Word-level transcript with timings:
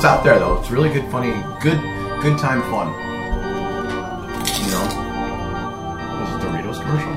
It's 0.00 0.06
out 0.06 0.24
there 0.24 0.38
though. 0.38 0.56
It's 0.58 0.70
really 0.70 0.88
good, 0.88 1.04
funny, 1.10 1.32
good, 1.60 1.78
good 2.22 2.38
time 2.38 2.62
fun. 2.72 2.88
You 4.56 4.70
know, 4.72 4.86
was 6.16 6.30
it 6.32 6.40
Doritos 6.40 6.80
commercial? 6.80 7.12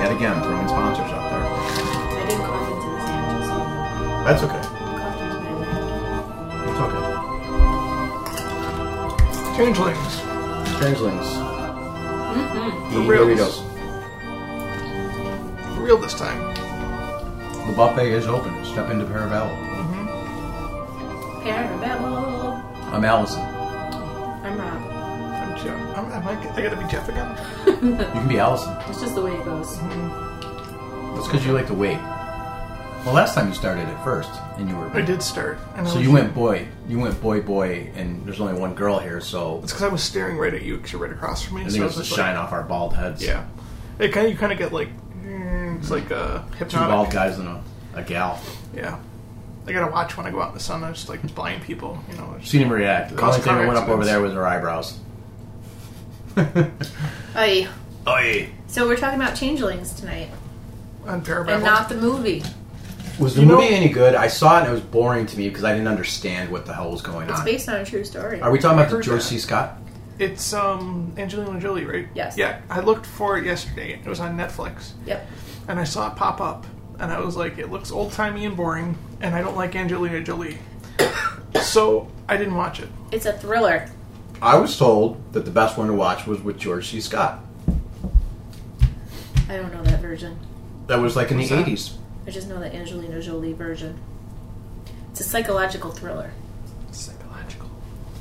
Yet 0.00 0.10
again, 0.10 0.42
throwing 0.42 0.66
sponsors 0.66 1.12
out 1.12 1.30
there. 1.30 1.44
I 1.46 2.26
didn't 2.26 2.42
cough 2.42 2.66
into 2.72 2.90
the 2.90 2.98
sandwich, 3.06 3.46
so 3.46 3.54
That's 4.24 4.42
okay. 4.42 4.62
coughed 4.98 5.22
into 5.22 5.38
my 5.38 5.54
leg. 5.60 5.70
It's 6.66 6.80
okay. 6.82 7.04
Changelings. 9.56 10.12
Changelings. 10.80 11.28
Mm-hmm. 12.34 12.98
Eat 13.00 13.06
reals. 13.08 13.28
Doritos. 13.38 13.54
For 15.76 15.82
real 15.82 15.98
this 15.98 16.14
time. 16.14 16.40
The 17.68 17.72
buffet 17.76 18.10
is 18.10 18.26
open. 18.26 18.64
Step 18.64 18.90
into 18.90 19.04
Parabellum. 19.04 19.69
Parabellum. 21.50 22.62
I'm 22.92 23.04
Allison. 23.04 23.40
I'm 23.42 24.56
Rob. 24.58 24.92
I'm 24.92 25.56
Jeff. 25.58 25.96
I'm, 25.98 26.12
am 26.12 26.28
I, 26.28 26.54
I 26.54 26.62
gotta 26.62 26.76
be 26.76 26.88
Jeff 26.88 27.08
again? 27.08 27.36
You 27.66 27.96
can 27.96 28.28
be 28.28 28.38
Allison. 28.38 28.76
It's 28.88 29.00
just 29.00 29.14
the 29.16 29.22
way 29.22 29.32
it 29.34 29.44
goes. 29.44 29.76
That's 31.14 31.26
because 31.26 31.44
you 31.44 31.52
like 31.52 31.66
to 31.66 31.74
wait. 31.74 31.98
Well, 33.04 33.14
last 33.14 33.34
time 33.34 33.48
you 33.48 33.54
started 33.54 33.88
it 33.88 33.96
first, 34.04 34.30
and 34.58 34.68
you 34.68 34.76
were. 34.76 34.88
I 34.90 35.00
did 35.00 35.22
start. 35.22 35.58
And 35.74 35.86
I 35.86 35.90
So 35.90 35.96
was- 35.96 36.06
you 36.06 36.12
went 36.12 36.34
boy. 36.34 36.68
You 36.88 37.00
went 37.00 37.20
boy 37.20 37.40
boy, 37.40 37.90
and 37.96 38.24
there's 38.26 38.40
only 38.40 38.54
one 38.60 38.74
girl 38.74 38.98
here, 39.00 39.20
so 39.20 39.58
It's 39.62 39.72
because 39.72 39.82
I 39.82 39.88
was 39.88 40.02
staring 40.04 40.36
right 40.38 40.54
at 40.54 40.62
you 40.62 40.76
because 40.76 40.92
you're 40.92 41.00
right 41.02 41.10
across 41.10 41.42
from 41.42 41.56
me. 41.56 41.62
I 41.62 41.68
think 41.68 41.82
I 41.82 41.86
it's 41.86 41.96
was 41.96 42.06
to 42.06 42.10
just 42.10 42.16
shine 42.20 42.36
off 42.36 42.52
our 42.52 42.62
bald 42.62 42.94
heads. 42.94 43.24
Yeah. 43.24 43.46
It 43.98 44.12
kind 44.12 44.26
of 44.26 44.32
you 44.32 44.38
kind 44.38 44.52
of 44.52 44.58
get 44.58 44.72
like 44.72 44.88
mm, 45.24 45.78
it's 45.78 45.90
like 45.90 46.10
a 46.12 46.44
Two 46.52 46.58
hypnotic. 46.58 46.88
bald 46.90 47.10
guys 47.10 47.38
and 47.38 47.48
a, 47.48 47.62
a 47.94 48.02
gal. 48.02 48.38
Yeah. 48.74 48.98
I 49.66 49.72
gotta 49.72 49.90
watch 49.92 50.16
when 50.16 50.26
I 50.26 50.30
go 50.30 50.40
out 50.42 50.48
in 50.48 50.54
the 50.54 50.60
sun. 50.60 50.82
I 50.84 50.90
just 50.90 51.08
like 51.08 51.22
blind 51.34 51.62
people, 51.62 51.98
you 52.10 52.16
know. 52.16 52.32
it's- 52.34 52.48
Seen 52.48 52.62
him 52.62 52.72
react. 52.72 53.10
The 53.10 53.16
Cause 53.16 53.34
only 53.34 53.44
thing 53.44 53.52
car 53.52 53.60
that 53.62 53.66
went 53.68 53.78
up 53.78 53.88
over 53.88 54.00
accidents. 54.02 54.10
there 54.10 54.20
was 54.22 54.32
her 54.34 54.46
eyebrows. 54.46 54.98
Hey, 57.34 57.68
Oi. 58.08 58.48
so 58.66 58.86
we're 58.88 58.96
talking 58.96 59.20
about 59.20 59.36
changelings 59.36 59.92
tonight, 59.92 60.30
On 61.06 61.22
Parabellum. 61.22 61.54
and 61.56 61.64
not 61.64 61.88
the 61.88 61.94
movie. 61.96 62.42
Was 63.18 63.34
the 63.34 63.42
You 63.42 63.46
know- 63.46 63.56
movie 63.60 63.74
any 63.74 63.88
good? 63.88 64.14
I 64.14 64.26
saw 64.28 64.56
it 64.58 64.60
and 64.62 64.68
it 64.70 64.72
was 64.72 64.80
boring 64.80 65.26
to 65.26 65.38
me 65.38 65.48
because 65.48 65.62
I 65.64 65.72
didn't 65.72 65.88
understand 65.88 66.50
what 66.50 66.66
the 66.66 66.74
hell 66.74 66.90
was 66.90 67.02
going 67.02 67.24
on. 67.26 67.30
It's 67.30 67.38
on. 67.40 67.44
based 67.44 67.68
on 67.68 67.76
a 67.76 67.84
true 67.84 68.02
story. 68.04 68.40
Are 68.40 68.50
we 68.50 68.58
talking 68.58 68.78
I 68.78 68.82
about 68.82 68.90
the 68.90 68.96
heard 68.96 69.04
George 69.04 69.20
that. 69.20 69.26
C. 69.28 69.38
Scott? 69.38 69.78
It's 70.18 70.52
um 70.52 71.12
Angelina 71.16 71.60
Jolie, 71.60 71.84
right? 71.84 72.08
Yes. 72.14 72.36
Yeah. 72.36 72.60
I 72.68 72.80
looked 72.80 73.06
for 73.06 73.38
it 73.38 73.44
yesterday. 73.44 74.00
It 74.04 74.08
was 74.08 74.20
on 74.20 74.36
Netflix, 74.36 74.92
Yep. 75.06 75.26
and 75.68 75.78
I 75.78 75.84
saw 75.84 76.08
it 76.10 76.16
pop 76.16 76.40
up, 76.40 76.66
and 77.00 77.10
I 77.10 77.18
was 77.20 77.36
like, 77.36 77.58
it 77.58 77.70
looks 77.70 77.90
old 77.90 78.12
timey 78.12 78.44
and 78.44 78.56
boring, 78.56 78.96
and 79.20 79.34
I 79.34 79.40
don't 79.40 79.56
like 79.56 79.74
Angelina 79.74 80.22
Jolie, 80.22 80.58
so 81.62 82.08
I 82.28 82.36
didn't 82.36 82.54
watch 82.54 82.78
it. 82.78 82.88
It's 83.10 83.26
a 83.26 83.32
thriller. 83.32 83.88
I 84.42 84.56
was 84.58 84.78
told 84.78 85.32
that 85.32 85.44
the 85.44 85.50
best 85.50 85.76
one 85.76 85.88
to 85.88 85.94
watch 85.94 86.26
was 86.26 86.40
with 86.40 86.58
George 86.58 86.90
C. 86.90 87.00
Scott. 87.00 87.40
I 89.48 89.56
don't 89.56 89.72
know 89.72 89.82
that 89.82 90.00
version. 90.00 90.38
That 90.86 91.00
was 91.00 91.16
like 91.16 91.30
in 91.30 91.38
What's 91.38 91.48
the 91.48 91.56
that? 91.56 91.66
80s. 91.66 91.94
I 92.26 92.30
just 92.30 92.48
know 92.48 92.60
the 92.60 92.72
Angelina 92.72 93.20
Jolie 93.20 93.54
version. 93.54 93.98
It's 95.10 95.20
a 95.20 95.24
psychological 95.24 95.90
thriller. 95.90 96.30
Psychological. 96.92 97.70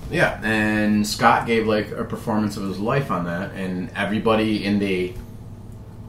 Yeah, 0.10 0.40
and 0.44 1.06
Scott 1.06 1.46
gave 1.46 1.68
like 1.68 1.92
a 1.92 2.04
performance 2.06 2.56
of 2.58 2.64
his 2.64 2.80
life 2.80 3.12
on 3.12 3.26
that, 3.26 3.52
and 3.54 3.92
everybody 3.96 4.64
in 4.64 4.80
the, 4.80 5.14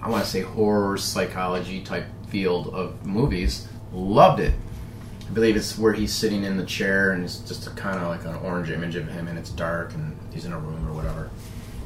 I 0.01 0.09
want 0.09 0.25
to 0.25 0.31
say 0.31 0.41
horror 0.41 0.97
psychology 0.97 1.83
type 1.83 2.07
field 2.31 2.69
of 2.69 3.05
movies 3.05 3.69
loved 3.93 4.41
it. 4.41 4.55
I 5.29 5.33
believe 5.33 5.57
it's 5.57 5.79
where 5.79 5.93
he's 5.93 6.13
sitting 6.13 6.45
in 6.45 6.57
the 6.57 6.65
chair 6.65 7.13
and 7.13 7.25
it's 7.25 7.39
just 7.39 7.67
a 7.67 7.71
kind 7.71 7.99
of 7.99 8.09
like 8.09 8.25
an 8.25 8.35
orange 8.45 8.71
image 8.71 8.97
of 8.97 9.09
him, 9.09 9.29
and 9.29 9.39
it's 9.39 9.51
dark 9.51 9.95
and 9.95 10.19
he's 10.33 10.45
in 10.45 10.53
a 10.53 10.59
room 10.59 10.89
or 10.89 10.93
whatever. 10.93 11.31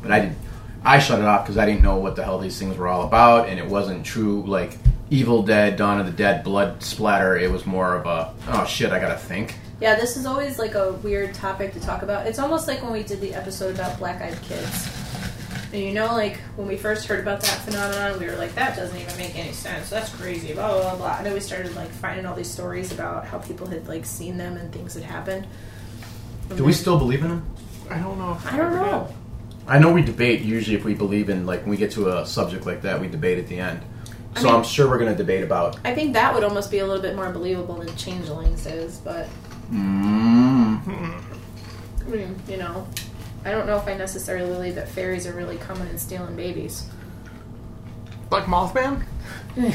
But 0.03 0.13
I 0.13 0.21
didn't. 0.21 0.39
I 0.87 0.99
shut 0.99 1.19
it 1.19 1.25
off 1.25 1.45
because 1.45 1.57
I 1.57 1.65
didn't 1.65 1.83
know 1.83 1.97
what 1.97 2.15
the 2.15 2.23
hell 2.23 2.39
these 2.39 2.59
things 2.59 2.77
were 2.77 2.89
all 2.89 3.07
about, 3.07 3.49
and 3.49 3.59
it 3.59 3.67
wasn't 3.67 4.05
true 4.05 4.43
like 4.43 4.77
Evil 5.11 5.43
Dead, 5.43 5.77
Dawn 5.77 5.99
of 5.99 6.07
the 6.07 6.13
Dead, 6.13 6.45
blood 6.45 6.83
splatter. 6.83 7.39
It 7.39 7.51
was 7.51 7.65
more 7.65 7.95
of 7.95 8.07
a 8.07 8.35
oh 8.49 8.67
shit, 8.67 8.93
I 8.93 8.99
gotta 8.99 9.19
think. 9.19 9.57
Yeah, 9.81 9.97
this 9.97 10.17
is 10.17 10.25
always 10.25 10.59
like 10.59 10.75
a 10.75 10.93
weird 10.95 11.35
topic 11.35 11.73
to 11.73 11.81
talk 11.81 12.03
about. 12.03 12.27
It's 12.27 12.39
almost 12.39 12.69
like 12.69 12.83
when 12.83 12.93
we 12.93 13.03
did 13.03 13.21
the 13.21 13.35
episode 13.35 13.75
about 13.75 13.99
black 13.99 14.23
eyed 14.23 14.41
kids. 14.43 15.04
And 15.75 15.83
you 15.83 15.93
know, 15.93 16.07
like 16.13 16.37
when 16.55 16.69
we 16.69 16.77
first 16.77 17.07
heard 17.09 17.19
about 17.19 17.41
that 17.41 17.59
phenomenon, 17.63 18.21
we 18.21 18.27
were 18.27 18.37
like, 18.37 18.55
that 18.55 18.77
doesn't 18.77 18.97
even 18.97 19.17
make 19.17 19.37
any 19.37 19.51
sense. 19.51 19.91
That's 19.91 20.09
crazy, 20.15 20.55
blah, 20.55 20.69
blah, 20.73 20.83
blah, 20.83 20.97
blah. 20.97 21.17
And 21.17 21.27
then 21.27 21.35
we 21.35 21.41
started 21.41 21.75
like 21.75 21.89
finding 21.91 22.27
all 22.27 22.37
these 22.37 22.49
stories 22.49 22.93
about 22.93 23.27
how 23.27 23.39
people 23.39 23.67
had 23.67 23.89
like 23.89 24.07
seen 24.07 24.37
them 24.39 24.57
and 24.57 24.73
things 24.73 24.95
had 24.95 25.03
happened. 25.03 25.49
And 26.49 26.59
Do 26.59 26.63
we 26.63 26.73
still 26.73 26.97
believe 26.97 27.23
in 27.23 27.29
them? 27.29 27.47
I 27.91 27.99
don't 27.99 28.19
know. 28.19 28.35
If 28.35 28.47
I 28.47 28.57
don't 28.57 28.67
ever 28.67 28.77
know. 28.77 29.15
I 29.67 29.81
know 29.81 29.93
we 29.93 30.03
debate 30.03 30.43
usually 30.43 30.77
if 30.77 30.85
we 30.85 30.95
believe 30.95 31.29
in 31.29 31.45
like 31.45 31.63
when 31.63 31.71
we 31.71 31.77
get 31.77 31.91
to 31.93 32.19
a 32.19 32.25
subject 32.25 32.67
like 32.67 32.83
that, 32.83 33.01
we 33.01 33.09
debate 33.09 33.39
at 33.39 33.49
the 33.49 33.59
end. 33.59 33.81
I 34.37 34.41
So 34.43 34.47
mean- 34.47 34.55
I'm 34.55 34.63
sure 34.65 34.89
we're 34.89 34.99
going 34.99 35.11
to 35.11 35.19
debate 35.19 35.43
about. 35.43 35.77
I 35.85 35.93
think 35.93 36.13
that 36.13 36.33
would 36.35 36.45
almost 36.45 36.71
be 36.71 36.79
a 36.79 36.87
little 36.87 37.03
bit 37.03 37.17
more 37.17 37.31
believable 37.33 37.75
than 37.75 37.97
changelings 37.97 38.65
is, 38.67 38.99
but 38.99 39.27
Mm, 39.73 40.87
I 40.87 42.05
mean, 42.09 42.37
you 42.47 42.59
know, 42.59 42.87
I 43.45 43.51
don't 43.51 43.67
know 43.67 43.77
if 43.77 43.87
I 43.87 43.95
necessarily 43.95 44.51
believe 44.51 44.75
that 44.77 44.89
fairies 44.89 45.27
are 45.27 45.33
really 45.33 45.57
coming 45.59 45.87
and 45.89 46.01
stealing 46.01 46.35
babies. 46.37 46.89
Like 48.31 48.45
Mothman? 48.45 49.05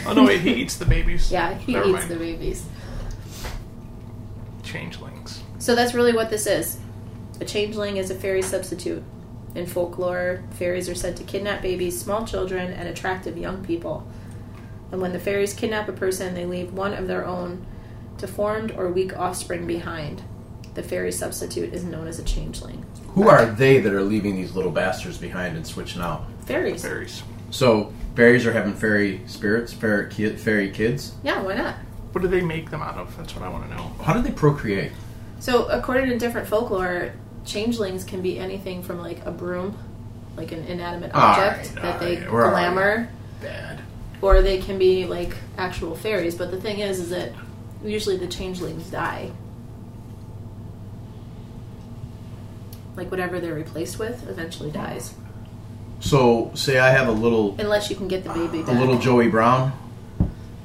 Oh 0.05 0.11
no, 0.13 0.25
wait, 0.25 0.41
he 0.41 0.55
eats 0.55 0.75
the 0.75 0.83
babies. 0.85 1.31
Yeah, 1.31 1.53
he 1.53 1.71
Never 1.71 1.85
eats 1.85 1.99
mind. 1.99 2.11
the 2.11 2.15
babies. 2.17 2.65
changelings. 4.63 5.41
So 5.59 5.75
that's 5.75 5.93
really 5.93 6.13
what 6.13 6.29
this 6.29 6.45
is. 6.47 6.77
A 7.39 7.45
changeling 7.45 7.97
is 7.97 8.11
a 8.11 8.15
fairy 8.15 8.41
substitute. 8.41 9.03
In 9.55 9.65
folklore, 9.65 10.43
fairies 10.51 10.89
are 10.89 10.95
said 10.95 11.15
to 11.17 11.23
kidnap 11.23 11.61
babies, 11.61 11.99
small 11.99 12.25
children, 12.25 12.71
and 12.71 12.87
attractive 12.87 13.37
young 13.37 13.63
people. 13.63 14.05
And 14.91 15.01
when 15.01 15.13
the 15.13 15.19
fairies 15.19 15.53
kidnap 15.53 15.87
a 15.87 15.93
person, 15.93 16.33
they 16.35 16.45
leave 16.45 16.73
one 16.73 16.93
of 16.93 17.07
their 17.07 17.25
own 17.25 17.65
deformed 18.17 18.71
or 18.71 18.89
weak 18.89 19.17
offspring 19.17 19.65
behind. 19.65 20.21
The 20.75 20.83
fairy 20.83 21.11
substitute 21.11 21.73
is 21.73 21.83
known 21.83 22.07
as 22.07 22.19
a 22.19 22.23
changeling. 22.23 22.85
who 23.09 23.27
are 23.27 23.45
they 23.45 23.79
that 23.79 23.91
are 23.93 24.03
leaving 24.03 24.35
these 24.35 24.55
little 24.55 24.71
bastards 24.71 25.17
behind 25.17 25.57
and 25.57 25.65
switching 25.65 26.01
out? 26.01 26.25
Fairies. 26.45 26.81
Fairies. 26.81 27.23
So 27.51 27.91
fairies 28.15 28.45
are 28.45 28.53
having 28.53 28.73
fairy 28.73 29.21
spirits, 29.25 29.73
fairy, 29.73 30.09
ki- 30.09 30.35
fairy 30.37 30.69
kids. 30.69 31.13
Yeah, 31.23 31.41
why 31.41 31.55
not? 31.55 31.75
What 32.11 32.21
do 32.21 32.27
they 32.27 32.41
make 32.41 32.69
them 32.69 32.81
out 32.81 32.97
of? 32.97 33.15
That's 33.17 33.35
what 33.35 33.43
I 33.43 33.49
want 33.49 33.69
to 33.69 33.75
know. 33.75 33.83
How 34.03 34.13
do 34.13 34.21
they 34.21 34.31
procreate? 34.31 34.91
So, 35.39 35.67
according 35.69 36.09
to 36.09 36.17
different 36.17 36.47
folklore, 36.47 37.13
changelings 37.45 38.03
can 38.03 38.21
be 38.21 38.37
anything 38.39 38.83
from 38.83 38.99
like 38.99 39.25
a 39.25 39.31
broom, 39.31 39.77
like 40.37 40.51
an 40.51 40.65
inanimate 40.65 41.11
object 41.13 41.73
right, 41.75 41.81
that 41.81 41.99
they 41.99 42.17
right, 42.17 42.31
we're 42.31 42.45
all 42.45 42.51
right. 42.51 42.73
glamour, 42.73 43.09
Bad. 43.41 43.79
or 44.21 44.41
they 44.41 44.59
can 44.59 44.77
be 44.77 45.05
like 45.05 45.35
actual 45.57 45.95
fairies. 45.95 46.35
But 46.35 46.51
the 46.51 46.59
thing 46.59 46.79
is, 46.79 46.99
is 46.99 47.09
that 47.11 47.31
usually 47.83 48.17
the 48.17 48.27
changelings 48.27 48.89
die. 48.89 49.31
Like 52.99 53.11
whatever 53.11 53.39
they're 53.39 53.53
replaced 53.53 53.97
with 53.97 54.27
eventually 54.29 54.71
dies, 54.71 55.13
So 56.01 56.51
say 56.53 56.79
I 56.79 56.89
have 56.89 57.07
a 57.07 57.13
little, 57.13 57.55
unless 57.57 57.89
you 57.89 57.95
can 57.95 58.09
get 58.09 58.25
the 58.25 58.29
baby 58.33 58.59
a 58.59 58.73
little 58.73 58.99
Joey 58.99 59.29
Brown, 59.29 59.71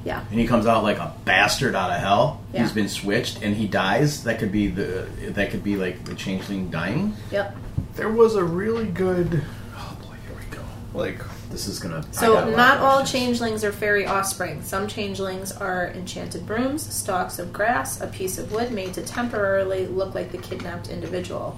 yeah, 0.05 0.25
and 0.31 0.41
he 0.41 0.47
comes 0.49 0.67
out 0.67 0.83
like 0.83 0.99
a 0.99 1.15
bastard 1.25 1.77
out 1.77 1.91
of 1.93 2.01
hell. 2.01 2.41
Yeah. 2.53 2.63
He's 2.63 2.73
been 2.73 2.89
switched, 2.89 3.41
and 3.41 3.55
he 3.55 3.69
dies. 3.69 4.25
That 4.25 4.41
could 4.41 4.51
be 4.51 4.67
the. 4.67 5.07
That 5.31 5.53
could 5.53 5.63
be 5.63 5.77
like 5.77 6.05
the 6.05 6.15
changeling 6.17 6.71
dying. 6.71 7.15
yep. 7.31 7.57
There 7.95 8.11
was 8.11 8.35
a 8.35 8.43
really 8.43 8.87
good, 8.87 9.43
Oh 9.77 9.97
boy, 10.03 10.17
here 10.27 10.37
we 10.37 10.57
go. 10.57 10.63
like, 10.93 11.21
This 11.53 11.69
is 11.69 11.79
gonna. 11.79 12.05
So 12.11 12.35
got 12.35 12.49
a 12.49 12.51
lot 12.51 12.57
not 12.57 12.79
all 12.81 13.05
changelings 13.05 13.63
are 13.63 13.71
fairy 13.71 14.07
offspring. 14.07 14.61
Some 14.65 14.89
changelings 14.89 15.53
are 15.53 15.93
enchanted 15.95 16.47
brooms, 16.47 16.83
stalks 16.93 17.39
of 17.39 17.53
grass, 17.53 18.01
a 18.01 18.09
piece 18.09 18.39
of 18.39 18.51
wood 18.51 18.73
made 18.73 18.93
to 18.95 19.03
temporarily 19.03 19.87
look 19.87 20.17
like 20.17 20.33
the 20.33 20.39
kidnapped 20.39 20.89
individual. 20.89 21.57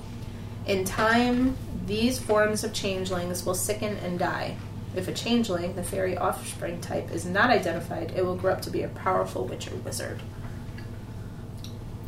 In 0.67 0.85
time, 0.85 1.57
these 1.87 2.19
forms 2.19 2.65
of 2.65 2.73
changelings 2.73 3.47
will 3.47 3.55
sicken 3.55 3.97
and 3.99 4.19
die. 4.19 4.57
If 4.97 5.09
a 5.09 5.13
changeling, 5.13 5.77
the 5.77 5.83
fairy 5.83 6.17
offspring 6.17 6.81
type, 6.81 7.11
is 7.13 7.25
not 7.25 7.51
identified, 7.51 8.13
it 8.17 8.25
will 8.25 8.35
grow 8.35 8.53
up 8.53 8.63
to 8.63 8.71
be 8.71 8.83
a 8.83 8.89
powerful 8.89 9.45
witch 9.45 9.71
or 9.71 9.77
wizard. 9.77 10.21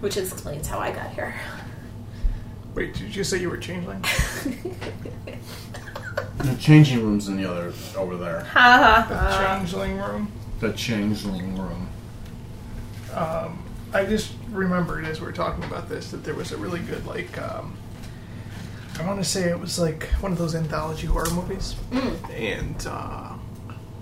Which 0.00 0.16
explains 0.16 0.66
how 0.66 0.78
I 0.78 0.90
got 0.90 1.10
here. 1.10 1.34
wait, 2.75 2.94
did 2.94 3.14
you 3.14 3.25
say 3.25 3.38
you 3.38 3.50
were 3.50 3.58
changeling? 3.58 4.05
The 6.38 6.55
changing 6.56 7.02
room's 7.02 7.28
in 7.28 7.37
the 7.37 7.50
other 7.50 7.72
over 7.96 8.16
there. 8.16 8.44
ha 8.44 9.06
ha 9.06 9.06
The 9.08 9.44
changeling 9.44 9.99
room. 9.99 10.31
The 10.60 10.72
changeling 10.72 11.56
room. 11.56 11.88
Um, 13.12 13.64
I 13.93 14.05
just 14.05 14.32
remembered 14.50 15.05
as 15.05 15.20
we 15.20 15.26
were 15.26 15.32
talking 15.32 15.64
about 15.64 15.88
this 15.88 16.10
that 16.12 16.25
there 16.25 16.34
was 16.34 16.52
a 16.52 16.56
really 16.56 16.78
good 16.81 17.05
like. 17.06 17.37
Um, 17.38 17.76
I 18.99 19.06
want 19.06 19.23
to 19.23 19.25
say 19.29 19.49
it 19.49 19.59
was 19.59 19.79
like 19.79 20.05
one 20.21 20.33
of 20.33 20.39
those 20.39 20.55
anthology 20.55 21.06
horror 21.06 21.31
movies, 21.31 21.77
and 22.33 22.87
uh, 22.87 23.33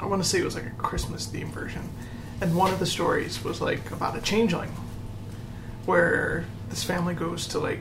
I 0.01 0.07
want 0.07 0.23
to 0.23 0.29
say 0.29 0.39
it 0.41 0.45
was 0.45 0.55
like 0.55 0.67
a 0.67 0.71
Christmas 0.71 1.27
theme 1.27 1.51
version, 1.51 1.83
and 2.41 2.55
one 2.57 2.73
of 2.73 2.79
the 2.79 2.87
stories 2.87 3.45
was 3.45 3.61
like 3.61 3.91
about 3.91 4.17
a 4.17 4.21
changeling, 4.23 4.71
where 5.85 6.45
this 6.71 6.83
family 6.83 7.15
goes 7.15 7.47
to 7.49 7.59
like 7.59 7.81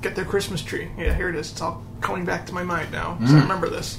get 0.00 0.16
their 0.16 0.24
Christmas 0.24 0.62
tree. 0.62 0.88
Yeah, 0.98 1.14
here 1.14 1.28
it 1.28 1.36
is. 1.36 1.52
It's 1.52 1.60
all 1.60 1.84
coming 2.00 2.24
back 2.24 2.46
to 2.46 2.54
my 2.54 2.62
mind 2.62 2.90
now. 2.90 3.18
Mm. 3.20 3.28
So 3.28 3.36
I 3.36 3.40
remember 3.42 3.68
this. 3.68 3.98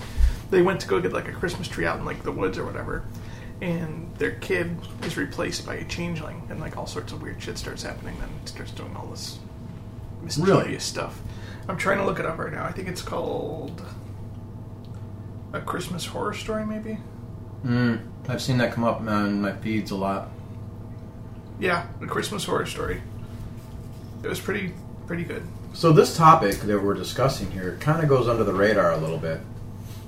They 0.50 0.62
went 0.62 0.80
to 0.82 0.88
go 0.88 1.00
get 1.00 1.14
like 1.14 1.28
a 1.28 1.34
Christmas 1.34 1.68
tree 1.68 1.86
out 1.86 2.00
in 2.00 2.06
like 2.06 2.24
the 2.24 2.32
woods 2.32 2.58
or 2.58 2.66
whatever, 2.66 3.04
and 3.62 4.14
their 4.18 4.32
kid 4.32 4.76
is 5.04 5.16
replaced 5.16 5.66
by 5.66 5.76
a 5.76 5.84
changeling, 5.86 6.42
and 6.50 6.60
like 6.60 6.76
all 6.76 6.88
sorts 6.88 7.12
of 7.14 7.22
weird 7.22 7.42
shit 7.42 7.58
starts 7.60 7.84
happening. 7.84 8.18
Then 8.20 8.30
it 8.44 8.50
starts 8.50 8.72
doing 8.72 8.96
all 8.96 9.06
this 9.08 9.38
mysterious 10.24 10.66
Really? 10.66 10.80
stuff. 10.80 11.20
I'm 11.68 11.78
trying 11.78 11.98
to 11.98 12.06
look 12.06 12.20
it 12.20 12.26
up 12.26 12.38
right 12.38 12.52
now. 12.52 12.64
I 12.66 12.72
think 12.72 12.88
it's 12.88 13.02
called 13.02 13.86
a 15.54 15.62
Christmas 15.62 16.06
horror 16.06 16.34
story, 16.34 16.66
maybe. 16.66 16.98
Mm, 17.66 18.02
I've 18.30 18.42
seen 18.42 18.58
that 18.60 18.72
come 18.74 18.84
up 18.84 19.02
on 19.02 19.42
my 19.42 19.54
feeds 19.54 19.92
a 19.92 19.96
lot. 19.96 20.30
Yeah, 21.60 21.88
a 22.02 22.06
Christmas 22.06 22.46
horror 22.46 22.66
story. 22.66 23.02
It 24.24 24.28
was 24.28 24.40
pretty 24.40 24.74
pretty 25.08 25.24
good. 25.24 25.44
So 25.74 25.92
this 25.92 26.16
topic 26.16 26.56
that 26.62 26.84
we're 26.84 26.94
discussing 26.94 27.52
here 27.52 27.78
kind 27.80 28.02
of 28.02 28.10
goes 28.10 28.28
under 28.28 28.44
the 28.44 28.54
radar 28.54 28.92
a 28.92 28.98
little 28.98 29.18
bit. 29.18 29.40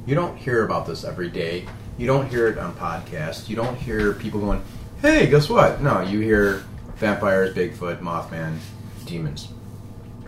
You 0.05 0.15
don't 0.15 0.37
hear 0.37 0.65
about 0.65 0.85
this 0.85 1.03
every 1.03 1.29
day. 1.29 1.65
You 1.97 2.07
don't 2.07 2.29
hear 2.29 2.47
it 2.47 2.57
on 2.57 2.73
podcasts. 2.73 3.49
You 3.49 3.55
don't 3.55 3.75
hear 3.75 4.13
people 4.13 4.39
going, 4.39 4.61
"Hey, 5.01 5.29
guess 5.29 5.49
what?" 5.49 5.81
No, 5.81 6.01
you 6.01 6.19
hear 6.19 6.63
vampires, 6.95 7.53
Bigfoot, 7.55 7.99
Mothman, 7.99 8.57
demons. 9.05 9.49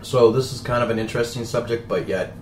So 0.02 0.32
this 0.32 0.52
is 0.52 0.60
kind 0.60 0.82
of 0.82 0.90
an 0.90 0.98
interesting 0.98 1.44
subject, 1.44 1.88
but 1.88 2.08
yet 2.08 2.34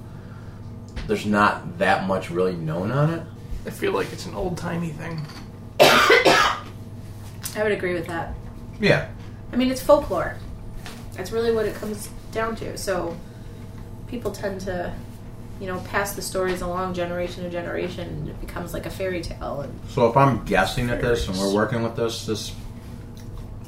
there's 1.07 1.27
not 1.27 1.79
that 1.79 2.07
much 2.07 2.31
really 2.31 2.55
known 2.55 2.91
on 2.91 3.11
it. 3.11 3.23
I 3.67 3.71
feel 3.71 3.93
like 3.93 4.13
it's 4.13 4.27
an 4.27 4.35
old 4.35 4.57
timey 4.57 4.91
thing. 4.91 5.21
I 5.81 7.63
would 7.63 7.73
agree 7.73 7.95
with 7.95 8.07
that. 8.07 8.35
Yeah. 8.81 9.09
I 9.53 9.57
mean, 9.57 9.71
it's 9.71 9.83
folklore. 9.83 10.37
That's 11.15 11.33
really 11.33 11.53
what 11.53 11.67
it 11.67 11.75
comes 11.75 12.09
down 12.33 12.57
to. 12.57 12.79
So 12.79 13.17
people 14.07 14.31
tend 14.31 14.63
to, 14.63 14.95
you 15.61 15.67
know, 15.67 15.81
pass 15.81 16.15
the 16.15 16.23
stories 16.23 16.63
along 16.63 16.95
generation 16.95 17.45
to 17.45 17.51
generation, 17.51 18.09
and 18.09 18.29
it 18.29 18.41
becomes 18.41 18.73
like 18.73 18.87
a 18.87 18.91
fairy 18.91 19.21
tale. 19.21 19.61
And 19.61 19.79
So 19.89 20.09
if 20.09 20.17
I'm 20.17 20.45
guessing 20.45 20.91
at 20.91 21.03
this 21.03 21.29
and 21.29 21.37
we're 21.37 21.53
working 21.53 21.83
with 21.83 21.97
this, 21.97 22.25
this 22.25 22.53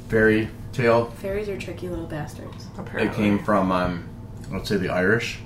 fairy 0.08 0.48
tale, 0.72 1.10
fairies 1.10 1.48
are 1.48 1.58
tricky 1.58 1.88
little 1.88 2.06
bastards. 2.06 2.66
Apparently, 2.78 3.12
it 3.12 3.14
came 3.14 3.38
from, 3.42 3.70
um, 3.70 4.08
let's 4.50 4.68
say, 4.68 4.76
the 4.76 4.88
Irish. 4.88 5.38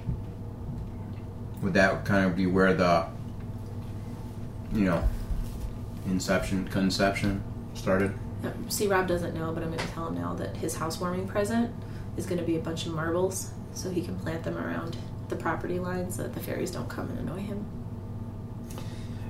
Would 1.63 1.75
that 1.75 2.05
kind 2.05 2.27
of 2.27 2.37
be 2.37 2.47
where 2.47 2.75
the, 2.75 3.07
you 4.73 4.85
know, 4.85 5.07
inception, 6.07 6.69
conception 6.69 7.43
started? 7.75 8.15
See, 8.69 8.87
Rob 8.87 9.09
doesn't 9.09 9.35
know, 9.35 9.53
but 9.53 9.63
I'm 9.63 9.71
going 9.71 9.85
to 9.85 9.93
tell 9.93 10.09
him 10.09 10.15
now 10.15 10.35
that 10.35 10.57
his 10.57 10.77
housewarming 10.77 11.27
present 11.27 11.73
is 12.17 12.27
going 12.27 12.39
to 12.39 12.45
be 12.45 12.57
a 12.57 12.61
bunch 12.61 12.87
of 12.87 12.93
marbles, 12.93 13.51
so 13.73 13.91
he 13.91 14.03
can 14.03 14.17
plant 14.19 14.45
them 14.45 14.57
around 14.57 14.97
the 15.29 15.37
property 15.37 15.79
line 15.79 16.11
so 16.11 16.23
that 16.23 16.35
the 16.35 16.41
fairies 16.41 16.71
don't 16.71 16.89
come 16.89 17.09
and 17.11 17.19
annoy 17.19 17.41
him. 17.41 17.65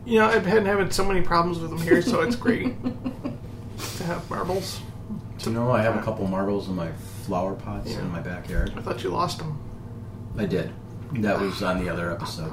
You 0.04 0.20
know, 0.20 0.26
I've 0.26 0.44
been 0.44 0.66
having 0.66 0.90
so 0.90 1.04
many 1.04 1.22
problems 1.22 1.58
with 1.58 1.70
them 1.70 1.80
here, 1.80 2.02
so 2.02 2.20
it's 2.20 2.36
great 2.36 2.74
to 3.96 4.04
have 4.04 4.28
marbles. 4.30 4.80
Do 5.38 5.50
you 5.50 5.56
know 5.56 5.70
I 5.70 5.82
have 5.82 5.96
a 5.96 6.02
couple 6.02 6.26
marbles 6.26 6.68
in 6.68 6.74
my 6.74 6.90
flower 7.24 7.54
pots 7.54 7.90
Yeah. 7.90 8.00
in 8.00 8.10
my 8.10 8.20
backyard? 8.20 8.72
I 8.76 8.80
thought 8.80 9.02
you 9.02 9.10
lost 9.10 9.38
them. 9.38 9.58
I 10.38 10.46
did. 10.46 10.72
That 11.12 11.40
was 11.40 11.62
on 11.62 11.82
the 11.82 11.88
other 11.90 12.10
episode. 12.12 12.52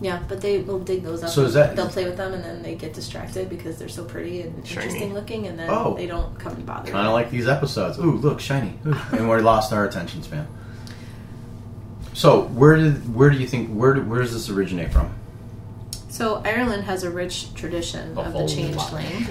Yeah, 0.00 0.20
but 0.28 0.40
they 0.40 0.58
will 0.58 0.80
dig 0.80 1.04
those 1.04 1.22
up. 1.22 1.30
So 1.30 1.42
is 1.44 1.54
that- 1.54 1.76
they'll 1.76 1.88
play 1.88 2.04
with 2.04 2.16
them 2.16 2.34
and 2.34 2.42
then 2.42 2.62
they 2.62 2.74
get 2.74 2.92
distracted 2.94 3.48
because 3.48 3.76
they're 3.76 3.88
so 3.88 4.04
pretty 4.04 4.42
and 4.42 4.66
Shiny. 4.66 4.86
interesting 4.86 5.14
looking, 5.14 5.46
and 5.46 5.58
then 5.58 5.68
Oh. 5.70 5.94
they 5.96 6.06
don't 6.06 6.36
come 6.38 6.54
and 6.54 6.66
bother. 6.66 6.90
Kind 6.90 7.04
you. 7.04 7.08
of 7.08 7.14
like 7.14 7.30
these 7.30 7.46
episodes. 7.46 7.98
Ooh, 7.98 8.12
look, 8.16 8.40
shiny. 8.40 8.78
Ooh. 8.86 8.96
and 9.12 9.30
we 9.30 9.40
lost 9.40 9.72
our 9.72 9.84
attention 9.84 10.22
span. 10.22 10.46
So 12.12 12.42
where 12.42 12.76
did 12.76 13.14
where 13.14 13.30
do 13.30 13.36
you 13.36 13.46
think 13.46 13.70
where 13.70 13.94
do, 13.94 14.02
where 14.02 14.20
does 14.20 14.32
this 14.32 14.48
originate 14.48 14.92
from? 14.92 15.10
So 16.08 16.42
Ireland 16.44 16.84
has 16.84 17.02
a 17.02 17.10
rich 17.10 17.54
tradition 17.54 18.16
of 18.18 18.32
the 18.32 18.46
changeling, 18.46 19.26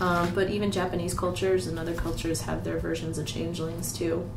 um, 0.00 0.34
but 0.34 0.50
even 0.50 0.70
Japanese 0.70 1.14
cultures 1.14 1.66
and 1.66 1.78
other 1.78 1.94
cultures 1.94 2.42
have 2.42 2.64
their 2.64 2.78
versions 2.78 3.18
of 3.18 3.26
changelings 3.26 3.92
too. 3.92 4.28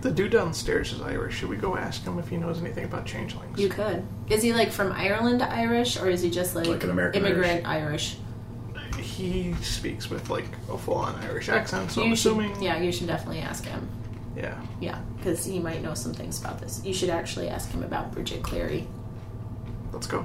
The 0.00 0.10
dude 0.10 0.32
downstairs 0.32 0.92
is 0.92 1.00
Irish. 1.00 1.36
Should 1.38 1.48
we 1.48 1.56
go 1.56 1.76
ask 1.76 2.02
him 2.04 2.18
if 2.18 2.28
he 2.28 2.36
knows 2.36 2.58
anything 2.60 2.84
about 2.84 3.06
changelings? 3.06 3.58
You 3.58 3.68
could. 3.68 4.04
Is 4.28 4.42
he 4.42 4.52
like 4.52 4.72
from 4.72 4.90
Ireland 4.92 5.42
Irish, 5.42 5.96
or 6.00 6.08
is 6.08 6.22
he 6.22 6.30
just 6.30 6.56
like, 6.56 6.66
Like 6.66 6.82
an 6.82 6.90
American 6.90 7.24
immigrant 7.24 7.66
Irish? 7.66 8.16
He 8.98 9.54
speaks 9.62 10.10
with 10.10 10.28
like 10.28 10.46
a 10.70 10.76
full-on 10.76 11.14
Irish 11.24 11.48
accent, 11.48 11.90
so 11.92 12.02
I'm 12.02 12.10
you 12.10 12.16
should, 12.16 12.32
assuming. 12.32 12.62
yeah, 12.62 12.78
you 12.78 12.90
should 12.92 13.06
definitely 13.06 13.40
ask 13.40 13.64
him. 13.64 13.88
Yeah. 14.36 14.58
Yeah, 14.80 14.98
because 15.18 15.44
he 15.44 15.58
might 15.60 15.82
know 15.82 15.94
some 15.94 16.12
things 16.14 16.40
about 16.40 16.60
this. 16.60 16.80
You 16.84 16.92
should 16.94 17.10
actually 17.10 17.48
ask 17.48 17.70
him 17.70 17.82
about 17.84 18.12
Bridget 18.12 18.42
Cleary. 18.42 18.86
Let's 19.92 20.06
go. 20.06 20.24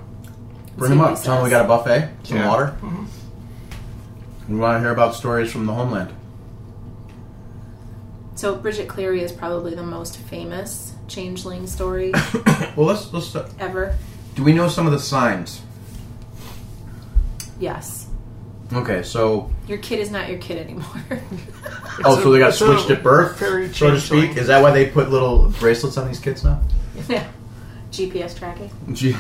Bring 0.78 0.90
See 0.92 0.96
them 0.96 1.00
what 1.00 1.12
up. 1.12 1.18
he 1.20 1.24
Tell 1.24 1.36
them 1.36 1.44
we 1.44 1.50
says. 1.50 1.58
got 1.58 1.66
a 1.66 1.68
buffet, 1.68 2.10
some 2.24 2.38
Yeah. 2.38 2.48
water. 2.50 2.78
Mhm. 2.82 3.06
We 4.48 4.56
want 4.56 4.78
to 4.78 4.80
hear 4.80 4.92
about 4.92 5.16
stories 5.16 5.52
from 5.52 5.66
the 5.66 5.74
homeland. 5.74 6.14
So 8.36 8.56
Bridget 8.56 8.88
Cleary 8.88 9.24
is 9.24 9.32
probably 9.32 9.74
the 9.74 9.84
most 9.84 10.18
famous 10.18 10.94
changeling 11.08 11.66
story 11.66 12.12
Well, 12.76 12.86
let's 12.88 13.12
let's. 13.14 13.36
uh, 13.36 13.50
ever. 13.60 13.98
Do 14.36 14.44
we 14.44 14.54
know 14.54 14.68
some 14.68 14.86
of 14.86 14.92
the 14.92 15.00
signs? 15.00 15.62
Yes. 17.60 18.08
Okay, 18.72 19.02
so 19.02 19.50
Your 19.68 19.78
kid 19.80 20.00
is 20.00 20.12
not 20.12 20.30
your 20.30 20.38
kid 20.40 20.58
anymore. 20.60 20.86
oh, 22.04 22.22
so 22.22 22.32
they 22.32 22.40
got 22.40 22.50
it's 22.50 22.62
a 22.62 22.66
switched 22.66 22.90
at 22.92 23.02
birth, 23.02 23.40
very 23.40 23.74
so 23.74 23.92
to 23.92 24.00
speak. 24.00 24.36
Is 24.38 24.48
that 24.48 24.62
why 24.62 24.72
they 24.72 24.90
put 24.90 25.10
little 25.10 25.50
bracelets 25.60 25.98
on 25.98 26.08
these 26.08 26.20
kids 26.20 26.44
now? 26.44 26.62
yeah. 27.08 27.28
GPS 27.92 28.38
tracking. 28.38 28.70
Gee. 28.94 29.16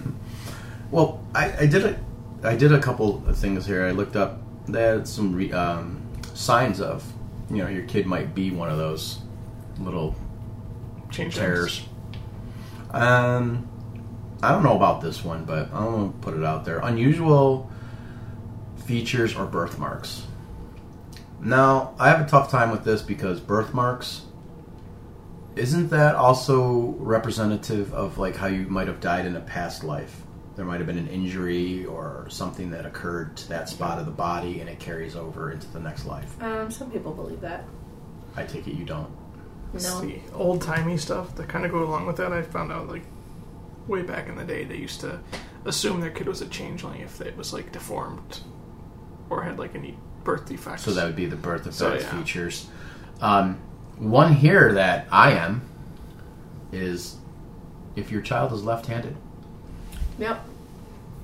well, 0.90 1.24
I, 1.34 1.60
I 1.60 1.66
did 1.66 1.86
a, 1.86 1.98
I 2.44 2.56
did 2.56 2.72
a 2.72 2.80
couple 2.80 3.22
of 3.26 3.36
things 3.38 3.66
here. 3.66 3.84
I 3.84 3.92
looked 3.92 4.16
up. 4.16 4.40
They 4.66 4.82
had 4.82 5.06
some 5.06 5.34
re, 5.34 5.52
um, 5.52 6.02
signs 6.34 6.80
of, 6.80 7.04
you 7.50 7.58
know, 7.58 7.68
your 7.68 7.84
kid 7.84 8.06
might 8.06 8.34
be 8.34 8.50
one 8.50 8.70
of 8.70 8.78
those 8.78 9.20
little 9.78 10.16
change 11.10 11.36
terrors. 11.36 11.86
Um, 12.90 13.68
I 14.42 14.50
don't 14.50 14.64
know 14.64 14.76
about 14.76 15.00
this 15.00 15.24
one, 15.24 15.44
but 15.44 15.72
I'm 15.72 15.84
gonna 15.84 16.12
put 16.20 16.34
it 16.34 16.44
out 16.44 16.64
there. 16.64 16.78
Unusual 16.80 17.70
features 18.86 19.36
or 19.36 19.46
birthmarks. 19.46 20.26
Now, 21.40 21.94
I 21.98 22.08
have 22.08 22.20
a 22.20 22.28
tough 22.28 22.50
time 22.50 22.70
with 22.70 22.84
this 22.84 23.02
because 23.02 23.40
birthmarks 23.40 24.22
isn't 25.54 25.90
that 25.90 26.14
also 26.14 26.94
representative 26.98 27.92
of 27.92 28.18
like 28.18 28.36
how 28.36 28.46
you 28.46 28.66
might 28.66 28.88
have 28.88 29.00
died 29.00 29.26
in 29.26 29.36
a 29.36 29.40
past 29.40 29.84
life? 29.84 30.22
There 30.54 30.64
might 30.64 30.78
have 30.78 30.86
been 30.86 30.98
an 30.98 31.08
injury 31.08 31.86
or 31.86 32.26
something 32.28 32.70
that 32.72 32.84
occurred 32.84 33.36
to 33.38 33.48
that 33.48 33.68
spot 33.68 33.98
of 33.98 34.04
the 34.06 34.12
body 34.12 34.60
and 34.60 34.68
it 34.68 34.78
carries 34.78 35.16
over 35.16 35.50
into 35.50 35.66
the 35.68 35.80
next 35.80 36.04
life. 36.04 36.40
Um, 36.42 36.70
some 36.70 36.90
people 36.90 37.12
believe 37.12 37.40
that. 37.40 37.64
I 38.36 38.44
take 38.44 38.66
it 38.68 38.74
you 38.74 38.84
don't. 38.84 39.10
No. 39.72 40.00
The 40.02 40.20
old 40.34 40.60
timey 40.60 40.98
stuff 40.98 41.34
that 41.36 41.48
kind 41.48 41.64
of 41.64 41.70
go 41.72 41.82
along 41.82 42.06
with 42.06 42.16
that, 42.18 42.32
I 42.32 42.42
found 42.42 42.70
out 42.70 42.88
like 42.88 43.02
way 43.86 44.02
back 44.02 44.28
in 44.28 44.36
the 44.36 44.44
day, 44.44 44.64
they 44.64 44.76
used 44.76 45.00
to 45.00 45.20
assume 45.64 46.00
their 46.00 46.10
kid 46.10 46.28
was 46.28 46.42
a 46.42 46.46
changeling 46.48 47.00
if 47.00 47.20
it 47.22 47.36
was 47.36 47.52
like 47.54 47.72
deformed 47.72 48.40
or 49.30 49.42
had 49.42 49.58
like 49.58 49.74
any 49.74 49.96
birth 50.24 50.46
defects. 50.46 50.82
So 50.82 50.92
that 50.92 51.06
would 51.06 51.16
be 51.16 51.26
the 51.26 51.36
birth 51.36 51.62
effects 51.62 51.78
So, 51.78 51.94
yeah. 51.94 52.18
features. 52.18 52.68
Um, 53.22 53.58
one 53.96 54.34
here 54.34 54.74
that 54.74 55.06
I 55.10 55.32
am 55.32 55.62
is 56.72 57.16
if 57.96 58.10
your 58.10 58.20
child 58.20 58.52
is 58.52 58.62
left-handed. 58.62 59.16
Yep. 60.22 60.46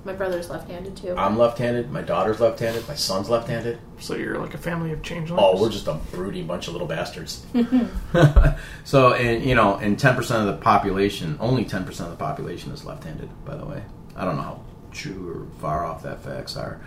My 0.04 0.12
brother's 0.12 0.50
left-handed 0.50 0.96
too. 0.96 1.14
I'm 1.16 1.38
left-handed. 1.38 1.92
My 1.92 2.02
daughter's 2.02 2.40
left-handed. 2.40 2.88
My 2.88 2.96
son's 2.96 3.30
left-handed. 3.30 3.78
So 4.00 4.16
you're 4.16 4.38
like 4.38 4.54
a 4.54 4.58
family 4.58 4.90
of 4.90 5.02
changelings. 5.02 5.40
Oh, 5.40 5.60
we're 5.60 5.70
just 5.70 5.86
a 5.86 5.94
broody 6.10 6.42
bunch 6.42 6.66
of 6.66 6.72
little 6.72 6.88
bastards. 6.88 7.46
so, 8.84 9.12
and 9.12 9.44
you 9.44 9.54
know, 9.54 9.76
and 9.76 9.98
ten 9.98 10.16
percent 10.16 10.40
of 10.40 10.46
the 10.46 10.60
population, 10.60 11.36
only 11.38 11.64
ten 11.64 11.84
percent 11.84 12.10
of 12.10 12.18
the 12.18 12.24
population 12.24 12.72
is 12.72 12.84
left-handed. 12.84 13.28
By 13.44 13.56
the 13.56 13.66
way, 13.66 13.84
I 14.16 14.24
don't 14.24 14.34
know 14.34 14.42
how 14.42 14.64
true 14.90 15.30
or 15.30 15.60
far 15.60 15.84
off 15.84 16.02
that 16.02 16.24
facts 16.24 16.56
are. 16.56 16.80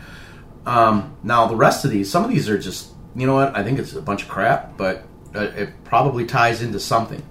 Um, 0.65 1.15
now, 1.23 1.47
the 1.47 1.55
rest 1.55 1.85
of 1.85 1.91
these, 1.91 2.11
some 2.11 2.25
of 2.25 2.29
these 2.29 2.49
are 2.49 2.57
just, 2.57 2.91
you 3.15 3.25
know 3.25 3.35
what? 3.35 3.55
I 3.55 3.63
think 3.63 3.79
it's 3.79 3.93
a 3.93 4.01
bunch 4.01 4.23
of 4.23 4.27
crap, 4.27 4.77
but 4.77 5.05
uh, 5.33 5.51
it 5.55 5.83
probably 5.85 6.25
ties 6.25 6.61
into 6.61 6.79
something. 6.79 7.23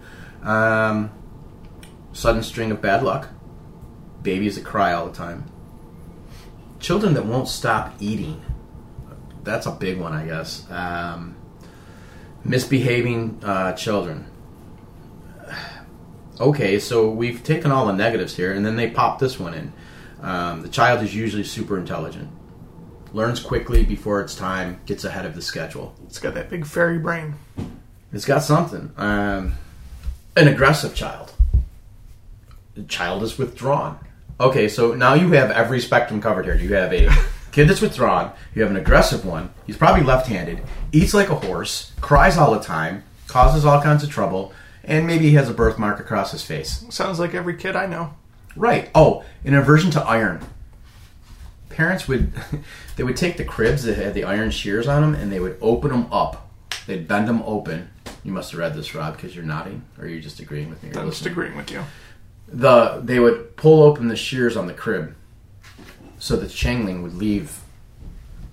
Um, 0.43 1.11
sudden 2.13 2.43
string 2.43 2.71
of 2.71 2.81
bad 2.81 3.03
luck. 3.03 3.29
Babies 4.23 4.57
that 4.57 4.65
cry 4.65 4.93
all 4.93 5.07
the 5.07 5.17
time. 5.17 5.45
Children 6.79 7.15
that 7.15 7.27
won't 7.27 7.49
stop 7.49 7.95
eating 8.01 8.43
that's 9.45 9.67
a 9.67 9.73
big 9.73 9.99
one, 9.99 10.13
I 10.13 10.27
guess. 10.27 10.71
Um, 10.71 11.37
misbehaving 12.45 13.41
uh, 13.45 13.73
children. 13.75 14.27
Okay, 16.39 16.79
so 16.79 17.11
we've 17.11 17.45
taken 17.45 17.71
all 17.71 17.85
the 17.85 17.93
negatives 17.93 18.35
here, 18.35 18.55
and 18.55 18.65
then 18.65 18.75
they 18.75 18.89
pop 18.89 19.19
this 19.19 19.39
one 19.39 19.53
in. 19.53 19.75
Um, 20.23 20.63
the 20.63 20.71
child 20.71 21.03
is 21.03 21.15
usually 21.15 21.45
super 21.45 21.79
intelligent, 21.79 22.31
learns 23.13 23.41
quickly 23.41 23.85
before 23.85 24.23
it's 24.23 24.35
time, 24.35 24.81
gets 24.87 25.05
ahead 25.05 25.27
of 25.27 25.35
the 25.35 25.43
schedule. 25.43 25.95
It's 26.07 26.19
got 26.19 26.33
that 26.33 26.49
big 26.49 26.65
fairy 26.65 26.99
brain. 26.99 27.35
It's 28.11 28.25
got 28.25 28.43
something. 28.43 28.91
Um, 28.97 29.53
an 30.35 30.49
aggressive 30.49 30.95
child. 30.95 31.35
The 32.73 32.85
child 32.85 33.23
is 33.23 33.37
withdrawn. 33.37 33.99
Okay, 34.41 34.69
so 34.69 34.95
now 34.95 35.13
you 35.13 35.33
have 35.33 35.51
every 35.51 35.81
spectrum 35.81 36.23
covered 36.23 36.47
here. 36.47 36.55
You 36.55 36.75
have 36.75 36.95
a 36.95 37.11
kid 37.53 37.69
that's 37.69 37.83
withdrawn. 37.83 38.33
You 38.55 38.63
have 38.63 38.71
an 38.71 38.79
aggressive 38.79 39.27
one. 39.27 39.51
He's 39.67 39.77
probably 39.77 40.03
left-handed. 40.03 40.63
Eats 40.93 41.13
like 41.13 41.29
a 41.29 41.35
horse. 41.35 41.93
Cries 42.01 42.39
all 42.39 42.53
the 42.53 42.61
time. 42.61 43.05
Causes 43.27 43.67
all 43.67 43.83
kinds 43.83 44.03
of 44.03 44.11
trouble. 44.11 44.55
And 44.83 45.07
maybe 45.07 45.29
he 45.29 45.35
has 45.35 45.51
a 45.51 45.55
birthmark 45.55 46.01
across 46.01 46.33
his 46.33 46.43
face. 46.43 46.87
Sounds 46.89 47.19
like 47.19 47.35
every 47.35 47.55
kid 47.55 47.77
I 47.77 47.85
know. 47.85 48.15
Right. 48.57 48.91
Oh, 48.95 49.25
an 49.45 49.55
aversion 49.55 49.91
to 49.93 50.03
iron. 50.03 50.41
Parents 51.69 52.09
would 52.09 52.33
they 52.97 53.05
would 53.05 53.19
take 53.19 53.37
the 53.37 53.45
cribs 53.45 53.83
that 53.85 53.99
had 53.99 54.15
the 54.15 54.25
iron 54.25 54.51
shears 54.51 54.89
on 54.89 55.03
them 55.03 55.15
and 55.15 55.31
they 55.31 55.39
would 55.39 55.59
open 55.61 55.91
them 55.91 56.11
up. 56.11 56.51
They'd 56.87 57.07
bend 57.07 57.29
them 57.29 57.43
open. 57.45 57.91
You 58.25 58.33
must 58.33 58.53
have 58.53 58.61
read 58.61 58.75
this, 58.75 58.95
Rob, 58.95 59.17
because 59.17 59.35
you're 59.37 59.45
nodding, 59.45 59.85
or 59.99 60.07
you're 60.07 60.17
you 60.17 60.23
just 60.23 60.41
agreeing 60.41 60.69
with 60.69 60.83
me? 60.83 60.91
I'm 60.95 61.09
just 61.09 61.25
agreeing 61.25 61.57
with 61.57 61.71
you. 61.71 61.85
The 62.53 63.01
they 63.03 63.21
would 63.21 63.57
pull 63.57 63.83
open 63.83 64.09
the 64.09 64.17
shears 64.17 64.57
on 64.57 64.67
the 64.67 64.75
crib, 64.75 65.15
so 66.19 66.37
the 66.37 66.49
changling 66.49 67.03
would 67.03 67.15
leave 67.15 67.61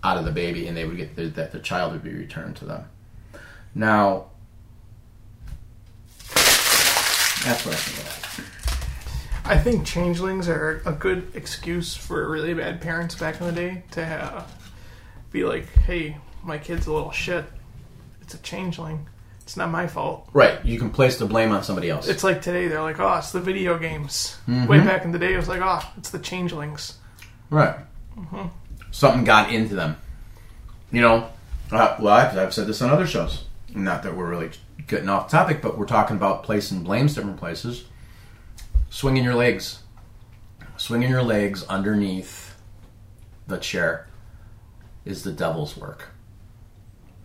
out 0.04 0.18
of 0.18 0.26
the 0.26 0.32
baby, 0.32 0.68
and 0.68 0.78
they 0.78 0.86
would 0.86 0.98
get 0.98 1.16
that 1.36 1.52
the 1.52 1.60
child 1.60 1.94
would 1.94 2.04
be 2.04 2.14
returned 2.14 2.56
to 2.58 2.66
them. 2.66 2.86
Now, 3.74 4.28
that's 7.44 7.66
what 7.66 7.74
I 7.74 7.78
think. 7.78 8.08
I 9.46 9.58
think 9.58 9.86
changelings 9.86 10.50
are 10.50 10.82
a 10.86 10.92
good 10.92 11.32
excuse 11.34 11.96
for 11.96 12.30
really 12.30 12.54
bad 12.54 12.82
parents 12.82 13.16
back 13.16 13.40
in 13.40 13.48
the 13.48 13.54
day 13.54 13.84
to 13.92 14.04
uh, 14.04 14.44
be 15.32 15.44
like, 15.44 15.68
"Hey, 15.70 16.18
my 16.44 16.58
kid's 16.58 16.86
a 16.86 16.94
little 16.94 17.12
shit. 17.12 17.46
It's 18.22 18.34
a 18.34 18.40
changeling. 18.40 19.08
It's 19.48 19.56
not 19.56 19.72
my 19.72 19.88
fault." 19.88 20.28
Right, 20.34 20.64
you 20.66 20.78
can 20.78 20.90
place 20.90 21.18
the 21.18 21.26
blame 21.26 21.54
on 21.54 21.64
somebody 21.64 21.90
else. 21.90 22.10
It's 22.10 22.22
like 22.22 22.42
today 22.42 22.68
they're 22.68 22.82
like, 22.82 23.00
"Oh, 23.00 23.14
it's 23.14 23.32
the 23.32 23.40
video 23.40 23.80
games." 23.80 24.38
Mm-hmm. 24.46 24.68
Way 24.68 24.80
back 24.82 25.06
in 25.06 25.14
the 25.14 25.20
day, 25.20 25.34
it 25.34 25.38
was 25.38 25.48
like, 25.48 25.62
"Oh, 25.64 25.90
it's 25.98 26.10
the 26.10 26.20
changelings." 26.20 26.98
Right. 27.50 27.78
Something 28.92 29.24
got 29.24 29.54
into 29.54 29.74
them. 29.74 29.96
You 30.92 31.00
know, 31.00 31.30
uh, 31.72 31.96
well, 31.98 32.14
I've, 32.14 32.38
I've 32.38 32.54
said 32.54 32.68
this 32.68 32.82
on 32.82 32.90
other 32.90 33.08
shows. 33.08 33.46
Not 33.74 34.04
that 34.04 34.18
we're 34.18 34.30
really 34.30 34.52
getting 34.86 35.08
off 35.08 35.32
topic, 35.32 35.62
but 35.62 35.78
we're 35.78 35.86
talking 35.86 36.18
about 36.18 36.44
placing 36.44 36.84
blames 36.84 37.16
different 37.16 37.38
places. 37.38 37.86
Swinging 38.90 39.24
your 39.24 39.36
legs. 39.36 39.80
Swinging 40.76 41.10
your 41.10 41.24
legs 41.24 41.64
underneath 41.70 42.58
the 43.48 43.58
chair 43.58 44.08
is 45.06 45.24
the 45.24 45.32
devil's 45.32 45.78
work. 45.78 46.10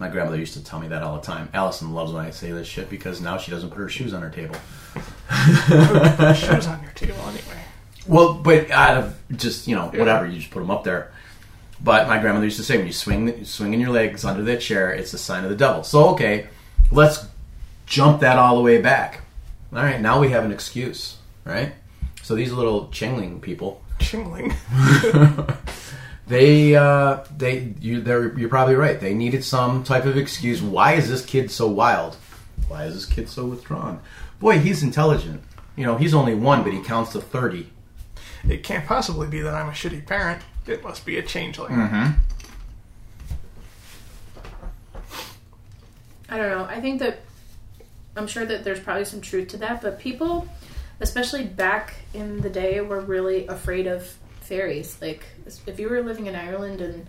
My 0.02 0.08
grandmother 0.08 0.36
used 0.36 0.54
to 0.54 0.64
tell 0.64 0.80
me 0.80 0.88
that 0.88 1.04
all 1.04 1.14
the 1.14 1.24
time. 1.24 1.48
Allison 1.54 1.94
loves 1.94 2.12
when 2.12 2.26
I 2.26 2.30
say 2.30 2.50
this 2.50 2.66
shit 2.66 2.90
because 2.90 3.20
now 3.20 3.38
she 3.38 3.52
doesn't 3.52 3.70
put 3.70 3.78
her 3.78 3.88
shoes 3.88 4.12
on 4.12 4.20
her 4.20 4.30
table. 4.30 4.56
Put 4.94 6.34
shoes 6.34 6.66
on 6.66 6.82
your 6.82 6.90
table 6.90 7.20
anyway. 7.20 7.62
Well, 8.08 8.34
but 8.34 8.68
out 8.72 8.96
of 8.96 9.16
just 9.36 9.68
you 9.68 9.76
know 9.76 9.86
whatever, 9.86 10.26
you 10.26 10.40
just 10.40 10.50
put 10.50 10.58
them 10.58 10.72
up 10.72 10.82
there. 10.82 11.12
But 11.80 12.08
my 12.08 12.18
grandmother 12.18 12.46
used 12.46 12.56
to 12.56 12.64
say 12.64 12.78
when 12.78 12.86
you 12.88 12.92
swing 12.92 13.44
swinging 13.44 13.78
your 13.78 13.90
legs 13.90 14.24
under 14.24 14.42
that 14.42 14.60
chair, 14.60 14.90
it's 14.90 15.14
a 15.14 15.18
sign 15.18 15.44
of 15.44 15.50
the 15.50 15.56
devil. 15.56 15.84
So 15.84 16.08
okay, 16.08 16.48
let's 16.90 17.24
jump 17.86 18.22
that 18.22 18.40
all 18.40 18.56
the 18.56 18.62
way 18.62 18.82
back. 18.82 19.20
All 19.72 19.84
right, 19.84 20.00
now 20.00 20.18
we 20.18 20.30
have 20.30 20.44
an 20.44 20.50
excuse, 20.50 21.18
right? 21.44 21.74
So 22.24 22.34
these 22.34 22.50
little 22.50 22.88
chingling 22.88 23.40
people, 23.40 23.80
Chingling. 24.00 24.52
they 26.32 26.74
uh, 26.74 27.24
they 27.36 27.74
you 27.78 28.00
they're 28.00 28.36
you're 28.38 28.48
probably 28.48 28.74
right. 28.74 28.98
They 28.98 29.12
needed 29.12 29.44
some 29.44 29.84
type 29.84 30.06
of 30.06 30.16
excuse. 30.16 30.62
Why 30.62 30.94
is 30.94 31.10
this 31.10 31.24
kid 31.24 31.50
so 31.50 31.68
wild? 31.68 32.16
Why 32.68 32.84
is 32.84 32.94
this 32.94 33.04
kid 33.04 33.28
so 33.28 33.44
withdrawn? 33.44 34.00
Boy, 34.40 34.58
he's 34.58 34.82
intelligent. 34.82 35.42
You 35.76 35.84
know, 35.84 35.96
he's 35.96 36.14
only 36.14 36.34
one, 36.34 36.62
but 36.62 36.72
he 36.72 36.80
counts 36.80 37.12
to 37.12 37.20
thirty. 37.20 37.68
It 38.48 38.62
can't 38.62 38.86
possibly 38.86 39.28
be 39.28 39.42
that 39.42 39.52
I'm 39.52 39.68
a 39.68 39.72
shitty 39.72 40.06
parent. 40.06 40.42
It 40.66 40.82
must 40.82 41.04
be 41.04 41.18
a 41.18 41.22
changeling. 41.22 41.72
Mm-hmm. 41.72 42.12
I 46.30 46.38
don't 46.38 46.48
know. 46.48 46.64
I 46.64 46.80
think 46.80 47.00
that 47.00 47.20
I'm 48.16 48.26
sure 48.26 48.46
that 48.46 48.64
there's 48.64 48.80
probably 48.80 49.04
some 49.04 49.20
truth 49.20 49.48
to 49.48 49.58
that, 49.58 49.82
but 49.82 49.98
people, 49.98 50.48
especially 50.98 51.44
back 51.44 51.94
in 52.14 52.40
the 52.40 52.48
day, 52.48 52.80
were 52.80 53.00
really 53.00 53.46
afraid 53.48 53.86
of 53.86 54.16
fairies. 54.56 54.98
Like, 55.00 55.24
if 55.66 55.80
you 55.80 55.88
were 55.88 56.02
living 56.02 56.26
in 56.26 56.34
Ireland 56.34 56.82
in 56.82 57.06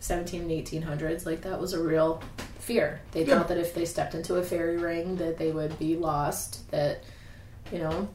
17 0.00 0.42
and 0.42 0.50
1800s, 0.50 1.24
like 1.24 1.42
that 1.42 1.60
was 1.60 1.72
a 1.72 1.80
real 1.82 2.20
fear. 2.58 3.00
They 3.12 3.24
Yeah. 3.24 3.38
thought 3.38 3.48
that 3.48 3.58
if 3.58 3.74
they 3.74 3.84
stepped 3.84 4.14
into 4.14 4.36
a 4.36 4.42
fairy 4.42 4.76
ring, 4.78 5.16
that 5.16 5.38
they 5.38 5.52
would 5.52 5.78
be 5.78 5.96
lost. 5.96 6.68
That 6.70 7.02
you 7.72 7.78
know, 7.78 8.08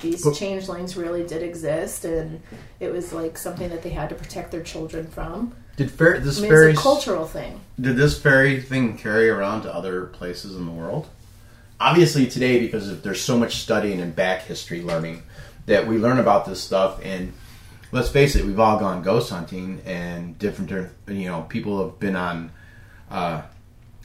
these 0.00 0.24
But- 0.24 0.34
changelings 0.34 0.96
really 0.96 1.24
did 1.24 1.42
exist, 1.42 2.06
and 2.06 2.40
it 2.80 2.90
was 2.90 3.12
like 3.12 3.36
something 3.36 3.68
that 3.68 3.82
they 3.82 3.90
had 3.90 4.08
to 4.08 4.14
protect 4.14 4.50
their 4.50 4.62
children 4.62 5.06
from. 5.06 5.52
Did 5.76 5.90
fair, 5.90 6.18
this 6.20 6.38
I 6.38 6.42
mean, 6.42 6.50
fairy 6.50 6.74
cultural 6.74 7.26
thing. 7.26 7.60
did 7.78 7.96
this 7.96 8.18
fairy 8.18 8.62
thing 8.62 8.96
carry 8.96 9.28
around 9.28 9.62
to 9.62 9.74
other 9.74 10.06
places 10.06 10.56
in 10.56 10.64
the 10.64 10.72
world? 10.72 11.08
Obviously, 11.78 12.26
today 12.26 12.58
because 12.60 13.02
there's 13.02 13.20
so 13.20 13.36
much 13.36 13.56
studying 13.56 14.00
and 14.00 14.16
back 14.16 14.44
history 14.46 14.80
learning 14.82 15.22
that 15.66 15.86
we 15.86 15.98
learn 15.98 16.18
about 16.18 16.46
this 16.46 16.60
stuff. 16.62 16.98
And 17.04 17.34
let's 17.94 18.10
face 18.10 18.34
it, 18.34 18.44
we've 18.44 18.60
all 18.60 18.78
gone 18.78 19.02
ghost 19.02 19.30
hunting, 19.30 19.80
and 19.86 20.38
different 20.38 20.90
you 21.08 21.28
know 21.28 21.42
people 21.42 21.82
have 21.82 21.98
been 21.98 22.16
on 22.16 22.50
uh, 23.10 23.42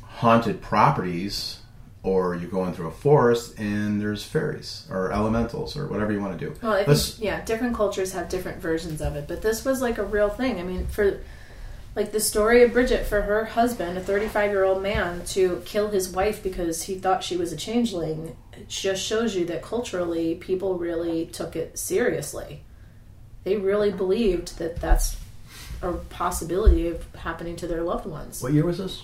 haunted 0.03 0.61
properties, 0.61 1.59
or 2.03 2.35
you're 2.35 2.49
going 2.49 2.73
through 2.73 2.87
a 2.87 2.91
forest 2.91 3.59
and 3.59 3.99
there's 3.99 4.23
fairies 4.23 4.87
or 4.89 5.11
elementals 5.11 5.75
or 5.75 5.87
whatever 5.87 6.13
you 6.13 6.21
want 6.21 6.39
to 6.39 6.45
do. 6.45 6.55
Well, 6.61 6.83
think, 6.85 7.19
yeah, 7.19 7.43
different 7.43 7.75
cultures 7.75 8.13
have 8.13 8.29
different 8.29 8.61
versions 8.61 9.01
of 9.01 9.15
it, 9.15 9.27
but 9.27 9.41
this 9.41 9.65
was 9.65 9.81
like 9.81 9.97
a 9.97 10.05
real 10.05 10.29
thing. 10.29 10.59
I 10.59 10.63
mean, 10.63 10.87
for 10.87 11.19
like 11.95 12.11
the 12.11 12.19
story 12.19 12.63
of 12.63 12.71
Bridget, 12.71 13.05
for 13.05 13.23
her 13.23 13.45
husband, 13.45 13.97
a 13.97 14.01
35 14.01 14.51
year 14.51 14.63
old 14.63 14.81
man, 14.81 15.25
to 15.25 15.61
kill 15.65 15.89
his 15.89 16.09
wife 16.09 16.41
because 16.41 16.83
he 16.83 16.95
thought 16.95 17.23
she 17.23 17.35
was 17.35 17.51
a 17.51 17.57
changeling, 17.57 18.35
it 18.53 18.69
just 18.69 19.03
shows 19.03 19.35
you 19.35 19.45
that 19.45 19.61
culturally 19.61 20.35
people 20.35 20.77
really 20.77 21.25
took 21.25 21.55
it 21.55 21.77
seriously. 21.77 22.61
They 23.43 23.57
really 23.57 23.91
believed 23.91 24.57
that 24.57 24.79
that's 24.81 25.17
a 25.81 25.93
possibility 25.93 26.87
of 26.87 27.05
happening 27.15 27.55
to 27.57 27.67
their 27.67 27.81
loved 27.83 28.05
ones. 28.05 28.41
what 28.43 28.53
year 28.53 28.65
was 28.65 28.79
this? 28.79 29.03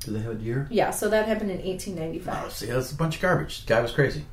Did 0.00 0.14
they 0.14 0.20
have 0.20 0.40
a 0.40 0.42
year? 0.42 0.66
Yeah, 0.70 0.90
so 0.90 1.08
that 1.08 1.26
happened 1.26 1.50
in 1.50 1.58
1895. 1.58 2.34
Oh, 2.34 2.46
1895. 2.46 2.52
see, 2.52 2.66
that's 2.66 2.92
a 2.92 2.96
bunch 2.96 3.16
of 3.16 3.22
garbage. 3.22 3.64
The 3.64 3.74
guy 3.74 3.80
was 3.80 3.92
crazy, 3.92 4.24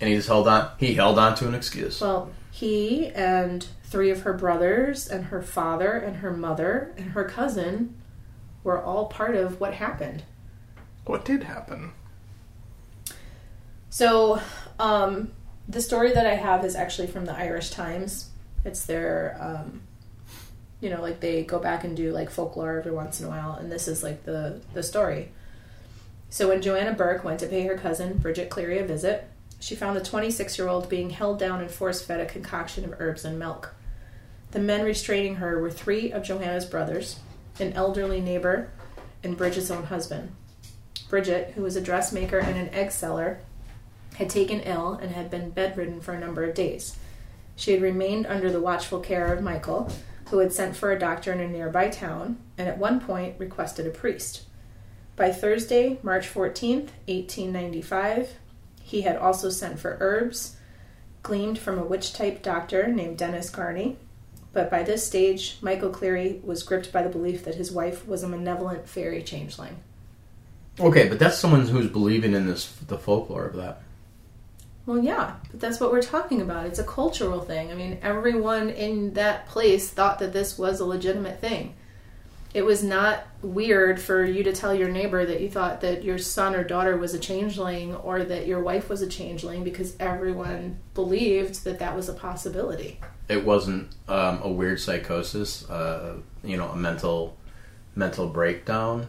and 0.00 0.08
he 0.08 0.16
just 0.16 0.28
held 0.28 0.48
on. 0.48 0.70
He 0.78 0.94
held 0.94 1.18
on 1.18 1.34
to 1.36 1.48
an 1.48 1.54
excuse. 1.54 2.00
Well, 2.00 2.30
he 2.50 3.08
and 3.08 3.66
three 3.84 4.10
of 4.10 4.22
her 4.22 4.32
brothers, 4.34 5.08
and 5.08 5.26
her 5.26 5.42
father, 5.42 5.92
and 5.92 6.16
her 6.16 6.32
mother, 6.32 6.92
and 6.96 7.12
her 7.12 7.24
cousin 7.24 7.94
were 8.64 8.82
all 8.82 9.06
part 9.06 9.34
of 9.34 9.60
what 9.60 9.74
happened. 9.74 10.24
What 11.06 11.24
did 11.24 11.44
happen? 11.44 11.92
So, 13.90 14.40
um, 14.78 15.32
the 15.66 15.80
story 15.80 16.12
that 16.12 16.26
I 16.26 16.34
have 16.34 16.64
is 16.64 16.76
actually 16.76 17.08
from 17.08 17.24
the 17.24 17.34
Irish 17.34 17.70
Times. 17.70 18.27
It's 18.64 18.86
their, 18.86 19.36
um, 19.40 19.82
you 20.80 20.90
know, 20.90 21.00
like 21.00 21.20
they 21.20 21.44
go 21.44 21.58
back 21.58 21.84
and 21.84 21.96
do 21.96 22.12
like 22.12 22.30
folklore 22.30 22.78
every 22.78 22.92
once 22.92 23.20
in 23.20 23.26
a 23.26 23.28
while, 23.28 23.54
and 23.54 23.70
this 23.70 23.88
is 23.88 24.02
like 24.02 24.24
the 24.24 24.60
the 24.74 24.82
story. 24.82 25.30
So 26.30 26.48
when 26.48 26.60
Joanna 26.60 26.92
Burke 26.92 27.24
went 27.24 27.40
to 27.40 27.46
pay 27.46 27.66
her 27.66 27.76
cousin 27.76 28.18
Bridget 28.18 28.50
Cleary 28.50 28.78
a 28.78 28.84
visit, 28.84 29.28
she 29.60 29.74
found 29.74 29.96
the 29.96 30.04
26 30.04 30.58
year 30.58 30.68
old 30.68 30.88
being 30.88 31.10
held 31.10 31.38
down 31.38 31.60
and 31.60 31.70
force 31.70 32.02
fed 32.02 32.20
a 32.20 32.26
concoction 32.26 32.84
of 32.84 32.94
herbs 33.00 33.24
and 33.24 33.38
milk. 33.38 33.74
The 34.50 34.58
men 34.58 34.84
restraining 34.84 35.36
her 35.36 35.60
were 35.60 35.70
three 35.70 36.10
of 36.12 36.22
Joanna's 36.22 36.64
brothers, 36.64 37.18
an 37.58 37.72
elderly 37.72 38.20
neighbor, 38.20 38.70
and 39.22 39.36
Bridget's 39.36 39.70
own 39.70 39.84
husband. 39.84 40.32
Bridget, 41.08 41.52
who 41.54 41.62
was 41.62 41.76
a 41.76 41.80
dressmaker 41.80 42.38
and 42.38 42.56
an 42.56 42.68
egg 42.70 42.92
seller, 42.92 43.40
had 44.14 44.30
taken 44.30 44.60
ill 44.60 44.94
and 44.94 45.12
had 45.12 45.30
been 45.30 45.50
bedridden 45.50 46.00
for 46.00 46.12
a 46.12 46.20
number 46.20 46.44
of 46.44 46.54
days. 46.54 46.96
She 47.58 47.72
had 47.72 47.82
remained 47.82 48.24
under 48.26 48.52
the 48.52 48.60
watchful 48.60 49.00
care 49.00 49.32
of 49.34 49.42
Michael, 49.42 49.90
who 50.30 50.38
had 50.38 50.52
sent 50.52 50.76
for 50.76 50.92
a 50.92 50.98
doctor 50.98 51.32
in 51.32 51.40
a 51.40 51.48
nearby 51.48 51.88
town 51.88 52.38
and 52.56 52.68
at 52.68 52.78
one 52.78 53.00
point 53.00 53.34
requested 53.36 53.84
a 53.84 53.90
priest. 53.90 54.42
By 55.16 55.32
Thursday, 55.32 55.98
March 56.04 56.32
14th, 56.32 56.90
1895, 57.08 58.36
he 58.80 59.00
had 59.00 59.16
also 59.16 59.50
sent 59.50 59.80
for 59.80 59.96
herbs, 59.98 60.56
gleaned 61.24 61.58
from 61.58 61.80
a 61.80 61.84
witch 61.84 62.12
type 62.12 62.44
doctor 62.44 62.86
named 62.86 63.18
Dennis 63.18 63.50
Carney. 63.50 63.96
But 64.52 64.70
by 64.70 64.84
this 64.84 65.04
stage, 65.04 65.58
Michael 65.60 65.90
Cleary 65.90 66.40
was 66.44 66.62
gripped 66.62 66.92
by 66.92 67.02
the 67.02 67.08
belief 67.08 67.44
that 67.44 67.56
his 67.56 67.72
wife 67.72 68.06
was 68.06 68.22
a 68.22 68.28
malevolent 68.28 68.88
fairy 68.88 69.24
changeling. 69.24 69.78
Okay, 70.78 71.08
but 71.08 71.18
that's 71.18 71.38
someone 71.38 71.66
who's 71.66 71.90
believing 71.90 72.34
in 72.34 72.46
this 72.46 72.70
the 72.86 72.98
folklore 72.98 73.46
of 73.46 73.56
that. 73.56 73.82
Well, 74.88 75.04
yeah, 75.04 75.34
but 75.50 75.60
that's 75.60 75.80
what 75.80 75.92
we're 75.92 76.00
talking 76.00 76.40
about. 76.40 76.64
It's 76.64 76.78
a 76.78 76.84
cultural 76.84 77.42
thing. 77.42 77.70
I 77.70 77.74
mean, 77.74 77.98
everyone 78.00 78.70
in 78.70 79.12
that 79.12 79.46
place 79.46 79.90
thought 79.90 80.18
that 80.20 80.32
this 80.32 80.56
was 80.56 80.80
a 80.80 80.86
legitimate 80.86 81.42
thing. 81.42 81.74
it 82.54 82.64
was 82.64 82.82
not 82.82 83.26
weird 83.42 84.00
for 84.00 84.24
you 84.24 84.42
to 84.42 84.52
tell 84.54 84.74
your 84.74 84.88
neighbor 84.88 85.26
that 85.26 85.40
you 85.40 85.50
thought 85.50 85.82
that 85.82 86.02
your 86.02 86.16
son 86.16 86.54
or 86.54 86.64
daughter 86.64 86.96
was 86.96 87.12
a 87.12 87.18
changeling 87.18 87.94
or 87.96 88.24
that 88.24 88.46
your 88.46 88.60
wife 88.60 88.88
was 88.88 89.02
a 89.02 89.06
changeling 89.06 89.62
because 89.62 89.94
everyone 90.00 90.78
believed 90.94 91.64
that 91.64 91.78
that 91.78 91.94
was 91.94 92.08
a 92.08 92.14
possibility. 92.14 92.98
It 93.28 93.44
wasn't 93.44 93.94
um, 94.08 94.40
a 94.42 94.48
weird 94.50 94.80
psychosis, 94.80 95.68
uh, 95.68 96.16
you 96.42 96.56
know, 96.56 96.68
a 96.68 96.76
mental 96.76 97.36
mental 97.94 98.28
breakdown, 98.28 99.08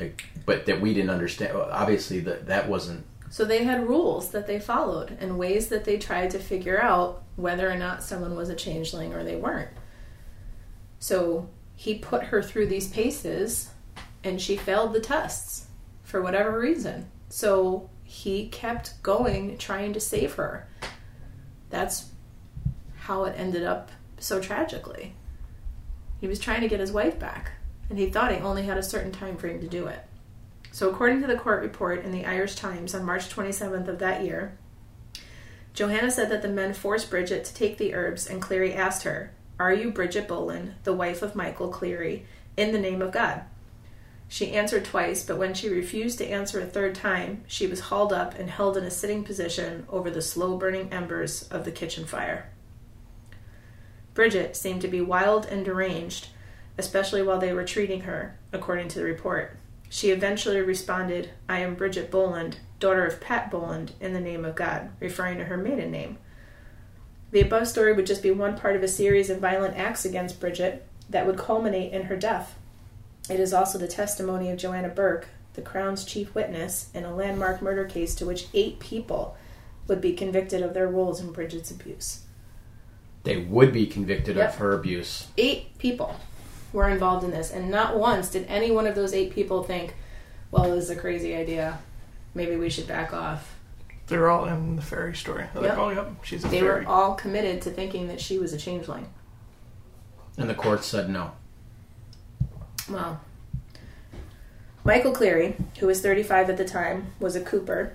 like, 0.00 0.24
but 0.46 0.64
that 0.66 0.80
we 0.80 0.94
didn't 0.94 1.10
understand. 1.10 1.54
Obviously, 1.54 2.20
that 2.20 2.46
that 2.46 2.68
wasn't. 2.68 3.04
So 3.28 3.44
they 3.44 3.64
had 3.64 3.88
rules 3.88 4.30
that 4.30 4.46
they 4.46 4.60
followed 4.60 5.16
and 5.20 5.38
ways 5.38 5.68
that 5.68 5.84
they 5.84 5.98
tried 5.98 6.30
to 6.30 6.38
figure 6.38 6.80
out 6.80 7.22
whether 7.34 7.70
or 7.70 7.76
not 7.76 8.02
someone 8.02 8.36
was 8.36 8.48
a 8.48 8.54
changeling 8.54 9.12
or 9.12 9.24
they 9.24 9.36
weren't. 9.36 9.70
So 10.98 11.48
he 11.74 11.98
put 11.98 12.24
her 12.24 12.42
through 12.42 12.66
these 12.66 12.88
paces 12.88 13.70
and 14.24 14.40
she 14.40 14.56
failed 14.56 14.92
the 14.92 15.00
tests 15.00 15.66
for 16.02 16.22
whatever 16.22 16.58
reason. 16.58 17.10
So 17.28 17.90
he 18.04 18.48
kept 18.48 19.02
going 19.02 19.58
trying 19.58 19.92
to 19.92 20.00
save 20.00 20.34
her. 20.34 20.68
That's 21.70 22.10
how 22.96 23.24
it 23.24 23.34
ended 23.36 23.64
up 23.64 23.90
so 24.18 24.40
tragically. 24.40 25.14
He 26.20 26.28
was 26.28 26.38
trying 26.38 26.62
to 26.62 26.68
get 26.68 26.80
his 26.80 26.92
wife 26.92 27.18
back 27.18 27.52
and 27.90 27.98
he 27.98 28.08
thought 28.08 28.32
he 28.32 28.38
only 28.38 28.62
had 28.62 28.78
a 28.78 28.82
certain 28.82 29.12
time 29.12 29.36
frame 29.36 29.60
to 29.60 29.68
do 29.68 29.86
it. 29.86 30.00
So 30.76 30.90
according 30.90 31.22
to 31.22 31.26
the 31.26 31.38
court 31.38 31.62
report 31.62 32.04
in 32.04 32.12
the 32.12 32.26
Irish 32.26 32.54
Times 32.54 32.94
on 32.94 33.02
March 33.02 33.34
27th 33.34 33.88
of 33.88 33.98
that 33.98 34.22
year, 34.22 34.58
Johanna 35.72 36.10
said 36.10 36.28
that 36.28 36.42
the 36.42 36.48
men 36.48 36.74
forced 36.74 37.08
Bridget 37.08 37.46
to 37.46 37.54
take 37.54 37.78
the 37.78 37.94
herbs 37.94 38.26
and 38.26 38.42
Cleary 38.42 38.74
asked 38.74 39.04
her, 39.04 39.32
are 39.58 39.72
you 39.72 39.90
Bridget 39.90 40.28
Boland, 40.28 40.74
the 40.84 40.92
wife 40.92 41.22
of 41.22 41.34
Michael 41.34 41.70
Cleary, 41.70 42.26
in 42.58 42.72
the 42.72 42.78
name 42.78 43.00
of 43.00 43.10
God? 43.10 43.44
She 44.28 44.52
answered 44.52 44.84
twice, 44.84 45.24
but 45.24 45.38
when 45.38 45.54
she 45.54 45.70
refused 45.70 46.18
to 46.18 46.28
answer 46.28 46.60
a 46.60 46.66
third 46.66 46.94
time, 46.94 47.44
she 47.46 47.66
was 47.66 47.80
hauled 47.80 48.12
up 48.12 48.38
and 48.38 48.50
held 48.50 48.76
in 48.76 48.84
a 48.84 48.90
sitting 48.90 49.24
position 49.24 49.86
over 49.88 50.10
the 50.10 50.20
slow 50.20 50.58
burning 50.58 50.92
embers 50.92 51.48
of 51.48 51.64
the 51.64 51.72
kitchen 51.72 52.04
fire. 52.04 52.50
Bridget 54.12 54.54
seemed 54.54 54.82
to 54.82 54.88
be 54.88 55.00
wild 55.00 55.46
and 55.46 55.64
deranged, 55.64 56.28
especially 56.76 57.22
while 57.22 57.38
they 57.38 57.54
were 57.54 57.64
treating 57.64 58.02
her, 58.02 58.38
according 58.52 58.88
to 58.88 58.98
the 58.98 59.06
report. 59.06 59.56
She 59.96 60.10
eventually 60.10 60.60
responded, 60.60 61.30
I 61.48 61.60
am 61.60 61.74
Bridget 61.74 62.10
Boland, 62.10 62.58
daughter 62.80 63.06
of 63.06 63.18
Pat 63.18 63.50
Boland, 63.50 63.92
in 63.98 64.12
the 64.12 64.20
name 64.20 64.44
of 64.44 64.54
God, 64.54 64.90
referring 65.00 65.38
to 65.38 65.44
her 65.44 65.56
maiden 65.56 65.90
name. 65.90 66.18
The 67.30 67.40
above 67.40 67.66
story 67.66 67.94
would 67.94 68.04
just 68.04 68.22
be 68.22 68.30
one 68.30 68.58
part 68.58 68.76
of 68.76 68.82
a 68.82 68.88
series 68.88 69.30
of 69.30 69.40
violent 69.40 69.74
acts 69.74 70.04
against 70.04 70.38
Bridget 70.38 70.86
that 71.08 71.26
would 71.26 71.38
culminate 71.38 71.94
in 71.94 72.02
her 72.02 72.16
death. 72.16 72.58
It 73.30 73.40
is 73.40 73.54
also 73.54 73.78
the 73.78 73.88
testimony 73.88 74.50
of 74.50 74.58
Joanna 74.58 74.90
Burke, 74.90 75.28
the 75.54 75.62
Crown's 75.62 76.04
chief 76.04 76.34
witness 76.34 76.90
in 76.92 77.04
a 77.04 77.16
landmark 77.16 77.62
murder 77.62 77.86
case 77.86 78.14
to 78.16 78.26
which 78.26 78.48
eight 78.52 78.78
people 78.78 79.34
would 79.88 80.02
be 80.02 80.12
convicted 80.12 80.60
of 80.60 80.74
their 80.74 80.88
roles 80.88 81.22
in 81.22 81.32
Bridget's 81.32 81.70
abuse. 81.70 82.26
They 83.22 83.38
would 83.38 83.72
be 83.72 83.86
convicted 83.86 84.36
yep. 84.36 84.50
of 84.50 84.56
her 84.56 84.74
abuse. 84.74 85.28
Eight 85.38 85.78
people 85.78 86.20
were 86.72 86.88
involved 86.88 87.24
in 87.24 87.30
this, 87.30 87.50
and 87.50 87.70
not 87.70 87.96
once 87.96 88.30
did 88.30 88.46
any 88.48 88.70
one 88.70 88.86
of 88.86 88.94
those 88.94 89.14
eight 89.14 89.32
people 89.32 89.62
think, 89.62 89.94
well, 90.50 90.70
this 90.70 90.84
is 90.84 90.90
a 90.90 90.96
crazy 90.96 91.34
idea. 91.34 91.78
Maybe 92.34 92.56
we 92.56 92.70
should 92.70 92.86
back 92.86 93.12
off. 93.12 93.56
They're 94.06 94.30
all 94.30 94.44
in 94.44 94.76
the 94.76 94.82
fairy 94.82 95.14
story. 95.16 95.46
They're 95.52 95.64
yep. 95.64 95.76
like, 95.76 95.78
oh, 95.78 95.90
yep, 95.90 96.24
she's 96.24 96.44
a 96.44 96.48
they 96.48 96.60
fairy. 96.60 96.84
were 96.84 96.90
all 96.90 97.14
committed 97.14 97.62
to 97.62 97.70
thinking 97.70 98.08
that 98.08 98.20
she 98.20 98.38
was 98.38 98.52
a 98.52 98.58
changeling. 98.58 99.08
And 100.38 100.48
the 100.48 100.54
court 100.54 100.84
said 100.84 101.08
no. 101.08 101.32
Well, 102.88 103.20
Michael 104.84 105.12
Cleary, 105.12 105.56
who 105.80 105.88
was 105.88 106.00
35 106.00 106.50
at 106.50 106.56
the 106.56 106.64
time, 106.64 107.12
was 107.18 107.34
a 107.34 107.40
cooper, 107.40 107.94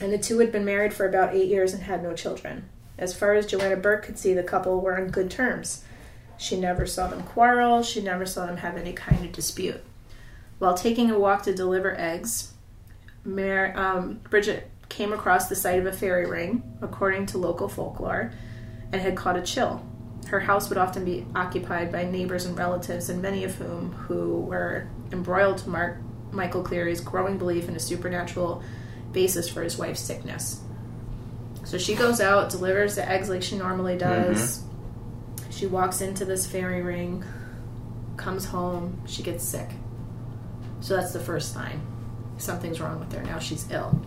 and 0.00 0.12
the 0.12 0.18
two 0.18 0.38
had 0.40 0.52
been 0.52 0.64
married 0.64 0.92
for 0.92 1.08
about 1.08 1.34
eight 1.34 1.48
years 1.48 1.72
and 1.72 1.84
had 1.84 2.02
no 2.02 2.12
children. 2.12 2.68
As 2.98 3.16
far 3.16 3.34
as 3.34 3.46
Joanna 3.46 3.76
Burke 3.76 4.04
could 4.04 4.18
see, 4.18 4.34
the 4.34 4.42
couple 4.42 4.80
were 4.80 4.96
on 4.96 5.08
good 5.08 5.30
terms. 5.30 5.84
She 6.36 6.58
never 6.58 6.86
saw 6.86 7.06
them 7.06 7.22
quarrel, 7.22 7.82
she 7.82 8.02
never 8.02 8.26
saw 8.26 8.46
them 8.46 8.58
have 8.58 8.76
any 8.76 8.92
kind 8.92 9.24
of 9.24 9.32
dispute. 9.32 9.82
While 10.58 10.74
taking 10.74 11.10
a 11.10 11.18
walk 11.18 11.42
to 11.44 11.54
deliver 11.54 11.98
eggs, 11.98 12.52
Mar- 13.24 13.76
um, 13.76 14.20
Bridget 14.30 14.70
came 14.88 15.12
across 15.12 15.48
the 15.48 15.56
site 15.56 15.78
of 15.78 15.86
a 15.86 15.92
fairy 15.92 16.26
ring, 16.26 16.62
according 16.80 17.26
to 17.26 17.38
local 17.38 17.68
folklore, 17.68 18.32
and 18.92 19.00
had 19.00 19.16
caught 19.16 19.36
a 19.36 19.42
chill. 19.42 19.84
Her 20.28 20.40
house 20.40 20.68
would 20.68 20.78
often 20.78 21.04
be 21.04 21.26
occupied 21.34 21.92
by 21.92 22.04
neighbors 22.04 22.46
and 22.46 22.56
relatives, 22.56 23.08
and 23.08 23.20
many 23.20 23.44
of 23.44 23.56
whom 23.56 23.92
who 23.92 24.40
were 24.40 24.86
embroiled 25.12 25.58
to 25.58 25.68
Mark 25.68 25.98
Michael 26.30 26.62
Cleary's 26.62 27.00
growing 27.00 27.38
belief 27.38 27.68
in 27.68 27.76
a 27.76 27.80
supernatural 27.80 28.62
basis 29.12 29.48
for 29.48 29.62
his 29.62 29.76
wife's 29.78 30.00
sickness. 30.00 30.60
So 31.64 31.78
she 31.78 31.94
goes 31.94 32.20
out, 32.20 32.50
delivers 32.50 32.96
the 32.96 33.08
eggs 33.08 33.28
like 33.28 33.42
she 33.42 33.56
normally 33.56 33.96
does. 33.96 34.58
Mm-hmm. 34.58 34.70
She 35.54 35.66
walks 35.66 36.00
into 36.00 36.24
this 36.24 36.48
fairy 36.48 36.82
ring, 36.82 37.24
comes 38.16 38.46
home, 38.46 39.00
she 39.06 39.22
gets 39.22 39.44
sick. 39.44 39.68
So 40.80 40.96
that's 40.96 41.12
the 41.12 41.20
first 41.20 41.52
sign. 41.52 41.80
Something's 42.38 42.80
wrong 42.80 42.98
with 42.98 43.12
her. 43.12 43.22
Now 43.22 43.38
she's 43.38 43.70
ill. 43.70 44.00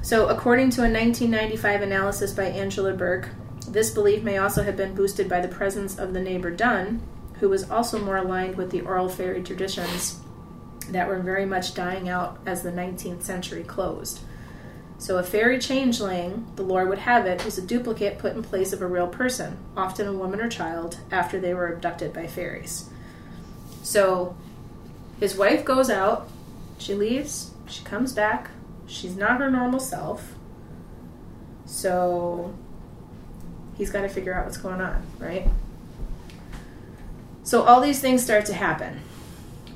So, 0.00 0.28
according 0.28 0.70
to 0.70 0.82
a 0.82 0.90
1995 0.90 1.82
analysis 1.82 2.32
by 2.32 2.44
Angela 2.44 2.94
Bourke, 2.94 3.28
this 3.68 3.90
belief 3.90 4.22
may 4.22 4.38
also 4.38 4.62
have 4.62 4.76
been 4.76 4.94
boosted 4.94 5.28
by 5.28 5.40
the 5.40 5.48
presence 5.48 5.98
of 5.98 6.14
the 6.14 6.20
neighbor 6.20 6.50
Dunn, 6.50 7.02
who 7.40 7.48
was 7.50 7.70
also 7.70 7.98
more 7.98 8.16
aligned 8.16 8.56
with 8.56 8.70
the 8.70 8.80
oral 8.82 9.08
fairy 9.08 9.42
traditions 9.42 10.20
that 10.90 11.08
were 11.08 11.18
very 11.18 11.46
much 11.46 11.74
dying 11.74 12.08
out 12.08 12.38
as 12.46 12.62
the 12.62 12.72
19th 12.72 13.22
century 13.22 13.64
closed. 13.64 14.20
So, 15.04 15.18
a 15.18 15.22
fairy 15.22 15.58
changeling, 15.58 16.46
the 16.56 16.62
lore 16.62 16.86
would 16.86 17.00
have 17.00 17.26
it, 17.26 17.44
was 17.44 17.58
a 17.58 17.62
duplicate 17.62 18.18
put 18.18 18.34
in 18.34 18.42
place 18.42 18.72
of 18.72 18.80
a 18.80 18.86
real 18.86 19.06
person, 19.06 19.58
often 19.76 20.08
a 20.08 20.14
woman 20.14 20.40
or 20.40 20.48
child, 20.48 20.96
after 21.10 21.38
they 21.38 21.52
were 21.52 21.70
abducted 21.70 22.14
by 22.14 22.26
fairies. 22.26 22.88
So, 23.82 24.34
his 25.20 25.36
wife 25.36 25.62
goes 25.62 25.90
out, 25.90 26.30
she 26.78 26.94
leaves, 26.94 27.50
she 27.68 27.84
comes 27.84 28.14
back, 28.14 28.48
She's 28.86 29.14
not 29.14 29.40
her 29.40 29.50
normal 29.50 29.78
self. 29.78 30.32
So 31.66 32.54
he's 33.76 33.90
got 33.90 34.02
to 34.02 34.08
figure 34.08 34.34
out 34.34 34.44
what's 34.44 34.56
going 34.56 34.80
on, 34.80 35.06
right? 35.18 35.48
So 37.42 37.62
all 37.62 37.82
these 37.82 38.00
things 38.00 38.22
start 38.22 38.46
to 38.46 38.54
happen. 38.54 39.00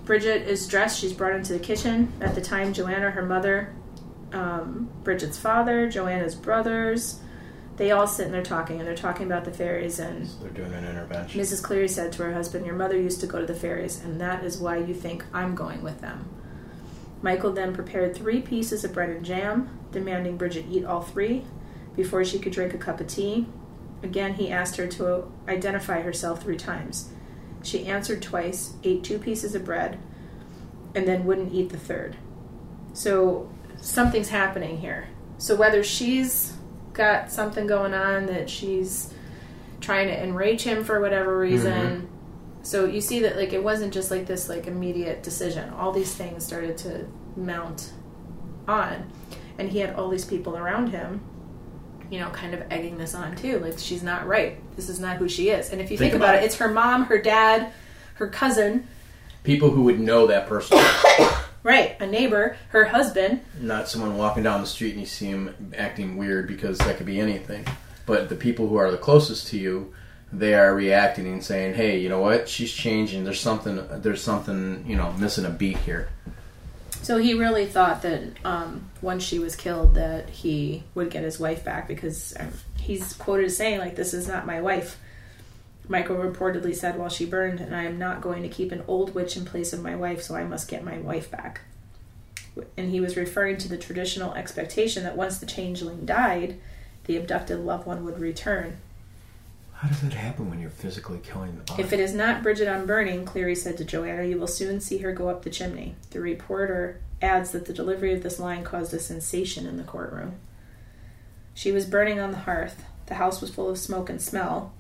Bridget 0.05 0.49
is 0.49 0.67
dressed. 0.67 0.99
She's 0.99 1.13
brought 1.13 1.35
into 1.35 1.53
the 1.53 1.59
kitchen. 1.59 2.13
At 2.21 2.35
the 2.35 2.41
time, 2.41 2.73
Joanna, 2.73 3.11
her 3.11 3.23
mother, 3.23 3.75
um, 4.33 4.91
Bridget's 5.05 5.39
father, 5.39 5.89
Joanna's 5.89 6.35
brothers, 6.35 7.21
they 7.77 7.93
all 7.93 8.07
sit 8.07 8.27
and 8.27 8.35
they're 8.35 8.43
talking, 8.43 8.79
and 8.79 8.87
they're 8.87 8.97
talking 8.97 9.27
about 9.27 9.45
the 9.45 9.53
fairies. 9.53 9.99
And 9.99 10.27
so 10.27 10.39
they're 10.43 10.51
doing 10.51 10.75
an 10.75 10.85
intervention. 10.85 11.41
Mrs. 11.41 11.63
Cleary 11.63 11.89
said 11.89 12.13
to 12.13 12.25
her 12.25 12.33
husband, 12.33 12.67
"Your 12.67 12.75
mother 12.75 13.01
used 13.01 13.21
to 13.21 13.27
go 13.27 13.39
to 13.41 13.47
the 13.47 13.55
fairies, 13.55 14.03
and 14.03 14.21
that 14.21 14.45
is 14.45 14.59
why 14.59 14.79
you 14.79 14.95
think 14.95 15.25
I'm 15.33 15.55
going 15.55 15.83
with 15.83 16.01
them." 16.01 16.29
Michael 17.23 17.53
then 17.53 17.73
prepared 17.75 18.15
three 18.15 18.41
pieces 18.41 18.85
of 18.85 18.93
bread 18.93 19.11
and 19.11 19.25
jam, 19.25 19.71
demanding 19.93 20.37
Bridget 20.37 20.67
eat 20.71 20.85
all 20.85 21.03
three 21.03 21.45
before 21.97 22.25
she 22.25 22.39
could 22.39 22.53
drink 22.53 22.75
a 22.75 22.79
cup 22.79 23.01
of 23.01 23.07
tea. 23.09 23.47
Again, 24.03 24.35
he 24.35 24.51
asked 24.51 24.77
her 24.77 24.87
to 24.87 25.31
identify 25.49 26.03
herself 26.03 26.43
three 26.43 26.57
times. 26.57 27.11
She 27.63 27.87
answered 27.87 28.23
twice, 28.23 28.75
ate 28.85 29.03
two 29.03 29.19
pieces 29.19 29.57
of 29.57 29.65
bread, 29.65 29.99
and 30.95 31.09
then 31.09 31.25
wouldn't 31.25 31.53
eat 31.53 31.71
the 31.71 31.79
third. 31.79 32.17
So 32.93 33.51
something's 33.81 34.29
happening 34.29 34.79
here. 34.79 35.09
So 35.39 35.55
whether 35.55 35.83
she's 35.83 36.55
got 36.93 37.31
something 37.31 37.67
going 37.67 37.95
on 37.95 38.27
that 38.27 38.51
she's 38.51 39.13
trying 39.81 40.09
to 40.09 40.23
enrage 40.23 40.63
him 40.63 40.85
for 40.85 41.01
whatever 41.01 41.39
reason, 41.39 41.73
mm-hmm. 41.73 42.07
So 42.69 42.85
you 42.85 43.01
see 43.01 43.21
that 43.21 43.37
like 43.37 43.55
it 43.55 43.65
wasn't 43.65 43.95
just 43.95 44.11
like 44.11 44.27
this 44.27 44.49
like 44.49 44.67
immediate 44.67 45.23
decision. 45.23 45.71
All 45.71 45.91
these 45.91 46.15
things 46.15 46.45
started 46.45 46.77
to 46.79 47.07
mount 47.35 47.95
on, 48.67 49.11
and 49.59 49.71
he 49.71 49.79
had 49.79 49.95
all 49.95 50.11
these 50.11 50.27
people 50.27 50.55
around 50.55 50.91
him, 50.91 51.23
you 52.11 52.19
know, 52.19 52.29
kind 52.29 52.53
of 52.53 52.63
egging 52.71 52.99
this 52.99 53.15
on 53.15 53.35
too. 53.37 53.59
Like 53.61 53.79
she's 53.79 54.03
not 54.03 54.27
right. 54.27 54.61
This 54.77 54.91
is 54.91 55.01
not 55.01 55.17
who 55.17 55.31
she 55.31 55.49
is. 55.49 55.71
And 55.71 55.81
if 55.81 55.91
you 55.91 55.97
think, 55.97 56.13
think 56.13 56.23
about, 56.23 56.35
about 56.35 56.43
it, 56.43 56.47
it's 56.47 56.57
her 56.57 56.69
mom, 56.69 57.07
her 57.07 57.17
dad, 57.17 57.73
her 58.17 58.29
cousin. 58.29 58.87
People 59.45 59.71
who 59.71 59.85
would 59.85 59.99
know 59.99 60.27
that 60.27 60.47
person. 60.47 60.79
right, 61.69 61.97
a 62.01 62.07
neighbor, 62.07 62.57
her 62.71 62.87
husband. 62.87 63.41
Not 63.61 63.89
someone 63.89 64.17
walking 64.17 64.43
down 64.43 64.61
the 64.61 64.67
street 64.67 64.93
and 64.93 65.01
you 65.01 65.07
see 65.07 65.27
him 65.27 65.73
acting 65.77 66.17
weird 66.17 66.49
because 66.49 66.79
that 66.79 66.97
could 66.97 67.07
be 67.07 67.21
anything. 67.21 67.65
But 68.07 68.29
the 68.29 68.37
people 68.37 68.69
who 68.69 68.77
are 68.77 68.91
the 68.91 68.97
closest 68.97 69.49
to 69.49 69.59
you 69.59 69.93
they 70.33 70.55
are 70.55 70.75
reacting 70.75 71.27
and 71.27 71.43
saying, 71.43 71.75
"Hey, 71.75 71.99
you 71.99 72.09
know 72.09 72.21
what? 72.21 72.49
She's 72.49 72.73
changing. 72.73 73.25
There's 73.25 73.41
something. 73.41 73.83
There's 74.03 74.23
something. 74.23 74.85
You 74.87 74.97
know, 74.97 75.13
missing 75.13 75.45
a 75.45 75.51
beat 75.51 75.79
here." 75.79 76.11
So 77.03 77.17
he 77.17 77.35
really 77.35 77.67
thought 77.67 78.03
that 78.03 78.23
um, 78.45 78.91
once 79.01 79.23
she 79.23 79.39
was 79.39 79.57
killed, 79.57 79.95
that 79.95 80.29
he 80.29 80.83
would 80.95 81.11
get 81.11 81.23
his 81.23 81.39
wife 81.41 81.65
back 81.65 81.89
because 81.89 82.35
um, 82.39 82.49
he's 82.77 83.15
quoted 83.15 83.47
as 83.47 83.57
saying, 83.57 83.79
"Like 83.79 83.97
this 83.97 84.13
is 84.13 84.29
not 84.29 84.47
my 84.47 84.61
wife." 84.61 84.99
Michael 85.89 86.17
reportedly 86.17 86.75
said 86.75 86.99
while 86.99 87.09
she 87.09 87.25
burned, 87.25 87.61
and 87.61 87.75
I 87.75 87.85
am 87.85 87.99
not 87.99 88.21
going 88.21 88.43
to 88.43 88.49
keep 88.49 88.73
an 88.73 88.85
old 88.87 89.15
witch 89.15 89.37
in 89.37 89.45
place 89.45 89.73
of 89.73 89.83
my 89.83 89.97
wife, 89.97 90.23
so 90.23 90.37
I 90.37 90.45
must 90.45 90.69
get 90.69 90.85
my 90.85 90.99
wife 90.99 91.31
back. 91.31 91.63
And 92.77 92.91
he 92.91 93.01
was 93.01 93.17
referring 93.17 93.57
to 93.59 93.69
the 93.69 93.79
traditional 93.79 94.35
expectation 94.35 95.03
that 95.05 95.17
once 95.17 95.39
the 95.39 95.47
changeling 95.47 96.05
died, 96.05 96.59
the 97.05 97.17
abducted 97.17 97.61
loved 97.61 97.87
one 97.87 98.05
would 98.05 98.21
return. 98.21 98.77
How 99.73 99.89
does 99.89 100.01
that 100.01 100.13
happen 100.13 100.51
when 100.51 100.61
you're 100.61 100.71
physically 100.71 101.21
killing 101.23 101.57
the 101.57 101.63
body? 101.63 101.83
If 101.83 101.93
it 101.93 102.01
is 102.01 102.13
not 102.13 102.43
Bridget 102.43 102.69
on 102.69 102.85
burning, 102.85 103.25
Cleary 103.25 103.55
said 103.55 103.79
to 103.79 103.85
Joanna, 103.85 104.25
you 104.25 104.37
will 104.37 104.49
soon 104.49 104.81
see 104.81 104.99
her 104.99 105.13
go 105.13 105.29
up 105.29 105.43
the 105.43 105.51
chimney. 105.51 105.95
The 106.11 106.21
reporter 106.21 107.01
adds 107.23 107.53
that 107.53 107.67
the 107.67 107.73
delivery 107.73 108.13
of 108.13 108.25
this 108.25 108.41
line 108.41 108.65
caused 108.65 108.93
a 108.93 108.99
sensation 108.99 109.67
in 109.67 109.77
the 109.77 109.85
courtroom. 109.85 110.35
She 111.55 111.71
was 111.71 111.87
burning 111.87 112.19
on 112.19 112.33
the 112.33 112.39
hearth. 112.39 112.85
The 113.09 113.15
house 113.15 113.41
was 113.41 113.51
full 113.51 113.71
of 113.71 113.79
smoke 113.79 114.11
and 114.11 114.21
smell. 114.21 114.75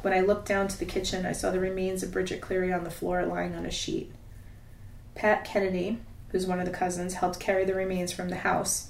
When 0.00 0.14
I 0.14 0.20
looked 0.20 0.48
down 0.48 0.68
to 0.68 0.78
the 0.78 0.86
kitchen, 0.86 1.26
I 1.26 1.32
saw 1.32 1.50
the 1.50 1.60
remains 1.60 2.02
of 2.02 2.12
Bridget 2.12 2.40
Cleary 2.40 2.72
on 2.72 2.82
the 2.84 2.90
floor 2.90 3.26
lying 3.26 3.54
on 3.54 3.66
a 3.66 3.70
sheet. 3.70 4.10
Pat 5.14 5.44
Kennedy, 5.44 5.98
who's 6.30 6.46
one 6.46 6.60
of 6.60 6.64
the 6.64 6.72
cousins, 6.72 7.14
helped 7.14 7.38
carry 7.38 7.66
the 7.66 7.74
remains 7.74 8.10
from 8.10 8.30
the 8.30 8.36
house. 8.36 8.88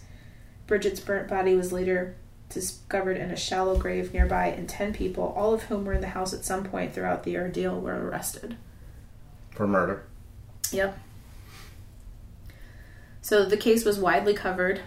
Bridget's 0.69 1.01
burnt 1.01 1.29
body 1.29 1.57
was 1.57 1.73
later 1.73 2.15
discovered 2.49 3.17
in 3.17 3.33
a 3.33 3.37
shallow 3.37 3.77
grave 3.77 4.15
nearby, 4.15 4.47
and 4.47 4.69
10 4.69 4.95
people, 4.95 5.35
all 5.37 5.53
of 5.53 5.65
whom 5.65 5.85
were 5.85 5.93
in 5.93 6.01
the 6.01 6.07
house 6.09 6.33
at 6.33 6.45
some 6.45 6.63
point 6.63 6.95
throughout 6.95 7.25
the 7.25 7.37
ordeal, 7.37 7.81
were 7.81 8.09
arrested. 8.09 8.57
For 9.51 9.67
murder. 9.67 10.05
Yep. 10.71 10.97
So 13.23 13.45
the 13.45 13.57
case 13.57 13.85
was 13.85 13.99
widely 13.99 14.35
covered, 14.35 14.83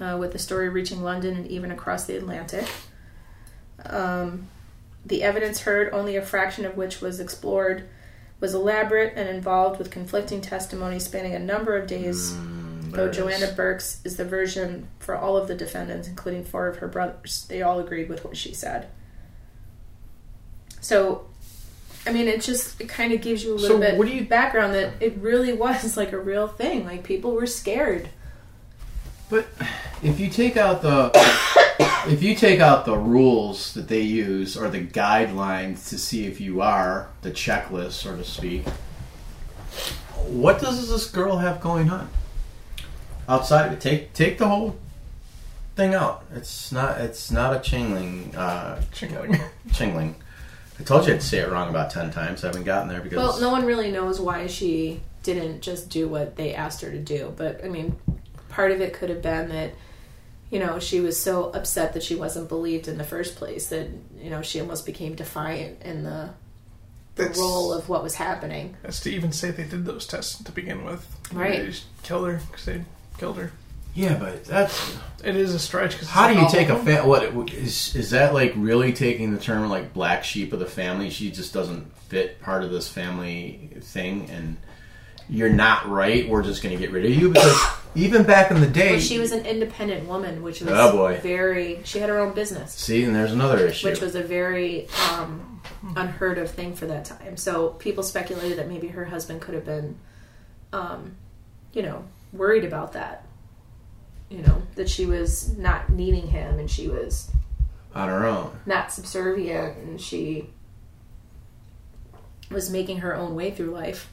uh, 0.00 0.16
with 0.18 0.32
the 0.32 0.38
story 0.38 0.70
reaching 0.70 1.02
London 1.02 1.36
and 1.36 1.46
even 1.46 1.70
across 1.70 2.04
the 2.04 2.16
Atlantic. 2.16 2.66
Um, 3.86 4.48
the 5.06 5.22
evidence 5.22 5.60
heard, 5.60 5.92
only 5.92 6.16
a 6.16 6.22
fraction 6.22 6.64
of 6.64 6.76
which 6.76 7.00
was 7.00 7.20
explored, 7.20 7.88
was 8.38 8.54
elaborate 8.54 9.14
and 9.16 9.28
involved 9.28 9.78
with 9.78 9.90
conflicting 9.90 10.40
testimony 10.40 10.98
spanning 10.98 11.34
a 11.34 11.38
number 11.38 11.76
of 11.76 11.86
days. 11.86 12.32
Mm, 12.32 12.92
Though 12.92 13.10
Joanna 13.10 13.46
is. 13.46 13.52
Burks 13.52 14.00
is 14.04 14.16
the 14.16 14.24
version 14.24 14.88
for 14.98 15.14
all 15.16 15.36
of 15.36 15.46
the 15.48 15.54
defendants, 15.54 16.08
including 16.08 16.44
four 16.44 16.66
of 16.66 16.76
her 16.78 16.88
brothers, 16.88 17.46
they 17.48 17.62
all 17.62 17.78
agreed 17.78 18.08
with 18.08 18.24
what 18.24 18.36
she 18.36 18.52
said. 18.52 18.88
So, 20.80 21.26
I 22.06 22.12
mean, 22.12 22.26
it 22.28 22.40
just 22.40 22.80
it 22.80 22.88
kind 22.88 23.12
of 23.12 23.20
gives 23.20 23.44
you 23.44 23.52
a 23.52 23.56
little 23.56 23.76
So 23.76 23.80
bit 23.80 23.96
what 23.96 24.06
do 24.08 24.14
you- 24.14 24.24
background 24.26 24.74
that 24.74 24.94
it 25.00 25.16
really 25.18 25.52
was 25.52 25.96
like 25.96 26.12
a 26.12 26.18
real 26.18 26.48
thing. 26.48 26.84
Like 26.84 27.04
people 27.04 27.32
were 27.32 27.46
scared. 27.46 28.08
But 29.28 29.46
if 30.02 30.18
you 30.18 30.28
take 30.28 30.56
out 30.56 30.82
the 30.82 31.10
if 32.06 32.22
you 32.22 32.34
take 32.34 32.60
out 32.60 32.84
the 32.84 32.96
rules 32.96 33.74
that 33.74 33.88
they 33.88 34.00
use 34.00 34.56
or 34.56 34.68
the 34.68 34.84
guidelines 34.84 35.88
to 35.88 35.98
see 35.98 36.26
if 36.26 36.40
you 36.40 36.60
are 36.60 37.08
the 37.22 37.30
checklist, 37.30 37.92
so 37.92 38.16
to 38.16 38.24
speak, 38.24 38.66
what 40.26 40.60
does 40.60 40.88
this 40.88 41.10
girl 41.10 41.38
have 41.38 41.60
going 41.60 41.90
on 41.90 42.10
outside 43.28 43.66
of 43.66 43.72
it? 43.72 43.80
Take 43.80 44.12
take 44.12 44.38
the 44.38 44.48
whole 44.48 44.76
thing 45.76 45.94
out. 45.94 46.24
It's 46.34 46.70
not 46.70 46.98
it's 47.00 47.30
not 47.30 47.54
a 47.54 47.58
chingling 47.58 48.34
uh, 48.36 48.80
Chingling. 48.92 49.40
chingling. 49.68 50.14
I 50.78 50.82
told 50.82 51.06
you 51.06 51.14
I'd 51.14 51.22
say 51.22 51.38
it 51.38 51.50
wrong 51.50 51.70
about 51.70 51.90
ten 51.90 52.10
times. 52.10 52.44
I 52.44 52.48
haven't 52.48 52.64
gotten 52.64 52.88
there 52.88 53.00
because 53.00 53.16
Well, 53.16 53.40
no 53.40 53.50
one 53.50 53.64
really 53.64 53.90
knows 53.90 54.20
why 54.20 54.46
she 54.46 55.00
didn't 55.22 55.60
just 55.60 55.88
do 55.88 56.08
what 56.08 56.36
they 56.36 56.54
asked 56.54 56.82
her 56.82 56.90
to 56.90 56.98
do. 56.98 57.32
But 57.36 57.64
I 57.64 57.68
mean, 57.68 57.96
part 58.50 58.70
of 58.70 58.80
it 58.80 58.92
could 58.92 59.08
have 59.08 59.22
been 59.22 59.48
that 59.50 59.72
you 60.50 60.58
know 60.58 60.78
she 60.78 61.00
was 61.00 61.18
so 61.18 61.50
upset 61.52 61.92
that 61.94 62.02
she 62.02 62.14
wasn't 62.14 62.48
believed 62.48 62.88
in 62.88 62.98
the 62.98 63.04
first 63.04 63.36
place 63.36 63.68
that 63.68 63.88
you 64.20 64.30
know 64.30 64.42
she 64.42 64.60
almost 64.60 64.84
became 64.86 65.14
defiant 65.14 65.80
in 65.82 66.02
the 66.04 66.30
the 67.16 67.22
That's- 67.24 67.38
role 67.38 67.72
of 67.72 67.88
what 67.88 68.02
was 68.02 68.14
happening. 68.14 68.76
That's 68.82 69.00
to 69.00 69.10
even 69.10 69.32
say 69.32 69.50
they 69.50 69.64
did 69.64 69.84
those 69.84 70.06
tests 70.06 70.42
to 70.42 70.52
begin 70.52 70.84
with. 70.84 71.06
Right. 71.32 71.58
They 71.60 71.66
just 71.66 71.84
killed 72.02 72.28
her 72.28 72.40
because 72.50 72.64
they 72.64 72.84
killed 73.18 73.36
her. 73.36 73.50
yeah, 73.94 74.14
but 74.16 74.44
that's 74.44 74.96
It 75.24 75.34
is 75.36 75.52
a 75.52 75.58
stretch. 75.58 75.98
Cause 75.98 76.08
How 76.08 76.32
do 76.32 76.38
you 76.40 76.48
take 76.48 76.68
a 76.68 76.76
of 76.76 76.84
fa- 76.84 77.06
what 77.06 77.24
is 77.52 77.94
is 77.96 78.10
that 78.10 78.32
like 78.32 78.52
really 78.56 78.92
taking 78.92 79.32
the 79.32 79.40
term 79.40 79.68
like 79.68 79.92
black 79.92 80.24
sheep 80.24 80.52
of 80.52 80.60
the 80.60 80.66
family? 80.66 81.10
She 81.10 81.30
just 81.30 81.52
doesn't 81.52 81.92
fit 82.08 82.40
part 82.40 82.62
of 82.64 82.70
this 82.70 82.88
family 82.88 83.70
thing, 83.82 84.30
and 84.30 84.56
you're 85.30 85.48
not 85.48 85.88
right. 85.88 86.28
We're 86.28 86.42
just 86.42 86.62
going 86.62 86.74
to 86.76 86.80
get 86.80 86.90
rid 86.92 87.04
of 87.06 87.12
you 87.14 87.30
because 87.30 87.56
even 87.94 88.24
back 88.24 88.50
in 88.50 88.60
the 88.60 88.66
day, 88.66 88.92
Well, 88.92 89.00
she 89.00 89.18
was 89.18 89.32
an 89.32 89.46
independent 89.46 90.08
woman, 90.08 90.42
which 90.42 90.60
was 90.60 90.70
Oh, 90.72 90.92
boy. 90.92 91.20
very. 91.22 91.80
She 91.84 91.98
had 92.00 92.08
her 92.08 92.18
own 92.18 92.34
business. 92.34 92.72
see, 92.74 93.04
and 93.04 93.14
there's 93.14 93.32
another 93.32 93.66
issue. 93.66 93.88
which 93.88 94.00
was 94.00 94.14
a 94.14 94.22
very 94.22 94.88
um, 95.12 95.60
unheard 95.96 96.38
of 96.38 96.50
thing 96.50 96.74
for 96.74 96.86
that 96.86 97.04
time. 97.04 97.36
So 97.36 97.68
people 97.70 98.02
speculated 98.02 98.58
that 98.58 98.68
maybe 98.68 98.88
her 98.88 99.04
husband 99.06 99.40
could 99.40 99.54
have 99.54 99.64
been, 99.64 99.96
um, 100.72 101.14
you 101.72 101.82
know, 101.82 102.04
worried 102.32 102.64
about 102.64 102.92
that. 102.94 103.24
You 104.28 104.42
know, 104.42 104.62
that 104.76 104.88
she 104.88 105.06
was 105.06 105.56
not 105.58 105.90
needing 105.90 106.28
him 106.28 106.58
and 106.60 106.70
she 106.70 106.86
was 106.86 107.30
on 107.94 108.08
her 108.08 108.24
own. 108.24 108.56
not 108.66 108.92
subservient 108.92 109.76
and 109.78 110.00
she 110.00 110.50
was 112.50 112.70
making 112.70 112.98
her 112.98 113.14
own 113.14 113.34
way 113.34 113.50
through 113.50 113.70
life. 113.70 114.10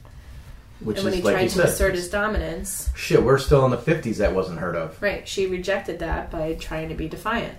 Which 0.80 0.98
and 0.98 1.04
when 1.06 1.12
is 1.14 1.18
he 1.18 1.24
like 1.24 1.34
tried 1.34 1.44
to 1.44 1.50
said, 1.50 1.64
assert 1.68 1.94
his 1.94 2.08
dominance, 2.08 2.90
shit. 2.94 3.22
We're 3.22 3.38
still 3.38 3.64
in 3.64 3.70
the 3.72 3.76
'50s. 3.76 4.18
That 4.18 4.34
wasn't 4.34 4.60
heard 4.60 4.76
of. 4.76 5.00
right, 5.02 5.26
she 5.26 5.46
rejected 5.46 5.98
that 5.98 6.30
by 6.30 6.54
trying 6.54 6.88
to 6.90 6.94
be 6.94 7.08
defiant. 7.08 7.58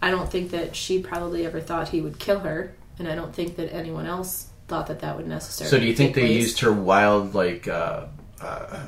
I 0.00 0.10
don't 0.10 0.30
think 0.30 0.50
that 0.52 0.74
she 0.76 1.00
probably 1.02 1.44
ever 1.44 1.60
thought 1.60 1.88
he 1.90 2.00
would 2.00 2.18
kill 2.18 2.40
her, 2.40 2.74
and 2.98 3.06
I 3.08 3.14
don't 3.14 3.34
think 3.34 3.56
that 3.56 3.72
anyone 3.74 4.06
else 4.06 4.48
thought 4.68 4.86
that 4.86 5.00
that 5.00 5.16
would 5.16 5.26
necessarily. 5.26 5.70
So 5.70 5.78
do 5.78 5.86
you 5.86 5.94
think 5.94 6.14
they 6.14 6.22
place. 6.26 6.40
used 6.42 6.60
her 6.60 6.72
wild 6.72 7.34
like 7.34 7.68
uh, 7.68 8.06
uh, 8.40 8.86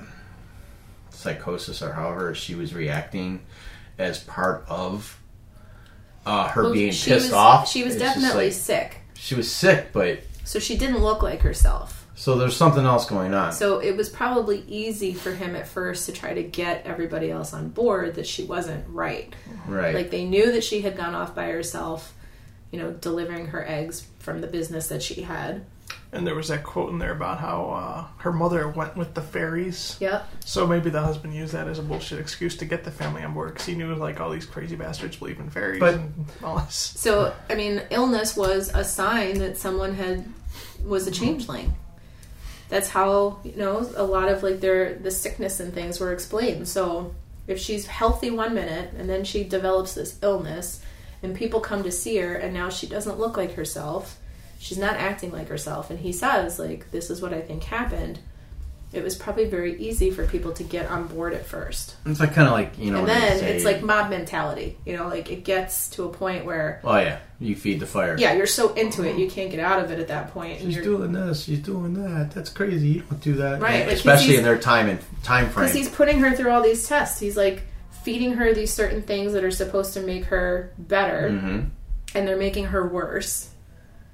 psychosis 1.10 1.82
or 1.82 1.92
however 1.92 2.34
she 2.34 2.54
was 2.54 2.74
reacting 2.74 3.40
as 3.98 4.20
part 4.24 4.64
of 4.68 5.20
uh, 6.24 6.48
her 6.48 6.64
Well, 6.64 6.72
being 6.72 6.90
pissed 6.92 7.08
was, 7.08 7.32
off? 7.32 7.68
She 7.68 7.82
was 7.84 7.94
It's 7.96 8.02
definitely 8.02 8.44
like- 8.46 8.52
sick, 8.54 8.98
she 9.14 9.34
was 9.34 9.50
sick, 9.52 9.88
but 9.92 10.20
so 10.44 10.58
she 10.58 10.76
didn't 10.78 10.98
look 11.02 11.22
like 11.22 11.42
herself. 11.42 11.97
So 12.18 12.36
there's 12.36 12.56
something 12.56 12.84
else 12.84 13.06
going 13.06 13.32
on. 13.32 13.52
So 13.52 13.78
it 13.78 13.96
was 13.96 14.08
probably 14.08 14.64
easy 14.66 15.14
for 15.14 15.30
him 15.30 15.54
at 15.54 15.68
first 15.68 16.06
to 16.06 16.12
try 16.12 16.34
to 16.34 16.42
get 16.42 16.84
everybody 16.84 17.30
else 17.30 17.54
on 17.54 17.68
board 17.68 18.16
that 18.16 18.26
she 18.26 18.42
wasn't 18.42 18.84
right. 18.88 19.32
right. 19.68 19.94
Like 19.94 20.10
they 20.10 20.24
knew 20.24 20.50
that 20.50 20.64
she 20.64 20.80
had 20.80 20.96
gone 20.96 21.14
off 21.14 21.36
by 21.36 21.46
herself, 21.52 22.12
you 22.72 22.80
know, 22.80 22.90
delivering 22.90 23.46
her 23.46 23.64
eggs 23.64 24.08
from 24.18 24.40
the 24.40 24.48
business 24.48 24.88
that 24.88 25.00
she 25.00 25.22
had. 25.22 25.64
And 26.10 26.26
there 26.26 26.34
was 26.34 26.48
that 26.48 26.64
quote 26.64 26.90
in 26.90 26.98
there 26.98 27.12
about 27.12 27.38
how 27.38 27.70
uh, 27.70 28.22
her 28.22 28.32
mother 28.32 28.68
went 28.68 28.96
with 28.96 29.14
the 29.14 29.22
fairies. 29.22 29.96
Yep. 30.00 30.28
So 30.44 30.66
maybe 30.66 30.90
the 30.90 31.02
husband 31.02 31.36
used 31.36 31.52
that 31.52 31.68
as 31.68 31.78
a 31.78 31.82
bullshit 31.82 32.18
excuse 32.18 32.56
to 32.56 32.64
get 32.64 32.82
the 32.82 32.90
family 32.90 33.22
on 33.22 33.32
board 33.32 33.52
because 33.52 33.66
he 33.66 33.76
knew 33.76 33.94
like 33.94 34.18
all 34.18 34.30
these 34.30 34.44
crazy 34.44 34.74
bastards 34.74 35.14
believe 35.14 35.38
in 35.38 35.50
fairies 35.50 35.78
But- 35.78 35.94
and 35.94 36.26
all 36.42 36.58
this. 36.58 36.74
So 36.96 37.32
I 37.48 37.54
mean, 37.54 37.82
illness 37.90 38.36
was 38.36 38.70
a 38.74 38.82
sign 38.82 39.38
that 39.38 39.56
someone 39.56 39.94
had 39.94 40.24
was 40.84 41.06
a 41.06 41.12
changeling. 41.12 41.74
That's 42.68 42.90
how 42.90 43.38
you 43.44 43.56
know 43.56 43.90
a 43.96 44.04
lot 44.04 44.28
of 44.28 44.42
like 44.42 44.60
their 44.60 44.94
the 44.94 45.10
sickness 45.10 45.60
and 45.60 45.72
things 45.72 46.00
were 46.00 46.12
explained. 46.12 46.68
So 46.68 47.14
if 47.46 47.58
she's 47.58 47.86
healthy 47.86 48.30
one 48.30 48.54
minute 48.54 48.92
and 48.96 49.08
then 49.08 49.24
she 49.24 49.44
develops 49.44 49.94
this 49.94 50.18
illness, 50.22 50.82
and 51.22 51.34
people 51.34 51.60
come 51.60 51.82
to 51.82 51.92
see 51.92 52.16
her, 52.18 52.34
and 52.34 52.52
now 52.52 52.68
she 52.68 52.86
doesn't 52.86 53.18
look 53.18 53.36
like 53.36 53.54
herself, 53.54 54.18
she's 54.58 54.78
not 54.78 54.96
acting 54.96 55.32
like 55.32 55.48
herself, 55.48 55.90
and 55.90 56.00
he 56.00 56.12
says 56.12 56.58
like 56.58 56.90
this 56.90 57.10
is 57.10 57.22
what 57.22 57.32
I 57.32 57.40
think 57.40 57.64
happened. 57.64 58.18
It 58.90 59.04
was 59.04 59.14
probably 59.16 59.44
very 59.44 59.78
easy 59.78 60.10
for 60.10 60.26
people 60.26 60.52
to 60.52 60.62
get 60.64 60.90
on 60.90 61.08
board 61.08 61.34
at 61.34 61.44
first. 61.44 61.96
it's 62.06 62.20
like 62.20 62.32
kind 62.32 62.46
of 62.48 62.54
like 62.54 62.78
you 62.78 62.90
know. 62.90 63.00
and 63.00 63.08
then 63.08 63.38
say- 63.38 63.54
it's 63.56 63.64
like 63.64 63.82
mob 63.82 64.08
mentality. 64.08 64.78
You 64.86 64.96
know, 64.96 65.08
like 65.08 65.30
it 65.30 65.44
gets 65.44 65.90
to 65.90 66.04
a 66.04 66.08
point 66.08 66.46
where 66.46 66.80
oh 66.84 66.96
yeah, 66.96 67.18
you 67.38 67.54
feed 67.54 67.80
the 67.80 67.86
fire. 67.86 68.16
yeah, 68.18 68.32
you're 68.32 68.46
so 68.46 68.72
into 68.74 69.02
it, 69.04 69.18
you 69.18 69.28
can't 69.30 69.50
get 69.50 69.60
out 69.60 69.84
of 69.84 69.90
it 69.90 69.98
at 69.98 70.08
that 70.08 70.32
point. 70.32 70.60
She's 70.60 70.74
you're, 70.76 70.84
doing 70.84 71.12
this. 71.12 71.44
She's 71.44 71.58
doing 71.60 71.94
that. 72.02 72.30
That's 72.30 72.48
crazy. 72.50 72.88
You 72.88 73.00
don't 73.02 73.20
do 73.20 73.34
that, 73.34 73.60
Right, 73.60 73.86
like, 73.86 73.96
Especially 73.96 74.36
in 74.36 74.42
their 74.42 74.58
time 74.58 74.88
and 74.88 74.98
time 75.22 75.50
frame. 75.50 75.66
because 75.66 75.76
he's 75.76 75.90
putting 75.90 76.20
her 76.20 76.34
through 76.34 76.50
all 76.50 76.62
these 76.62 76.88
tests. 76.88 77.20
He's 77.20 77.36
like 77.36 77.64
feeding 78.02 78.32
her 78.34 78.54
these 78.54 78.72
certain 78.72 79.02
things 79.02 79.34
that 79.34 79.44
are 79.44 79.50
supposed 79.50 79.92
to 79.94 80.00
make 80.00 80.24
her 80.26 80.72
better, 80.78 81.30
hmm 81.30 81.60
and 82.14 82.26
they're 82.26 82.38
making 82.38 82.64
her 82.64 82.88
worse. 82.88 83.50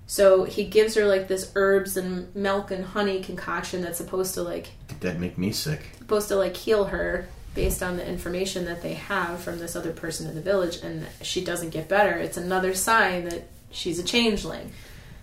So 0.06 0.44
he 0.44 0.64
gives 0.64 0.94
her 0.96 1.06
like 1.06 1.28
this 1.28 1.50
herbs 1.54 1.96
and 1.96 2.34
milk 2.36 2.70
and 2.70 2.84
honey 2.84 3.22
concoction 3.22 3.80
that's 3.82 3.98
supposed 3.98 4.34
to 4.34 4.42
like 4.42 4.68
Did 4.88 5.00
That'd 5.00 5.20
make 5.20 5.38
me 5.38 5.50
sick. 5.50 5.80
supposed 5.98 6.28
to 6.28 6.36
like 6.36 6.56
heal 6.56 6.84
her 6.86 7.26
based 7.54 7.82
on 7.82 7.96
the 7.96 8.06
information 8.06 8.64
that 8.66 8.82
they 8.82 8.94
have 8.94 9.40
from 9.40 9.58
this 9.60 9.76
other 9.76 9.92
person 9.92 10.28
in 10.28 10.34
the 10.34 10.40
village, 10.40 10.78
and 10.82 11.06
she 11.22 11.42
doesn't 11.44 11.70
get 11.70 11.88
better. 11.88 12.10
It's 12.18 12.36
another 12.36 12.74
sign 12.74 13.24
that 13.28 13.44
she's 13.70 13.98
a 13.98 14.02
changeling. 14.02 14.72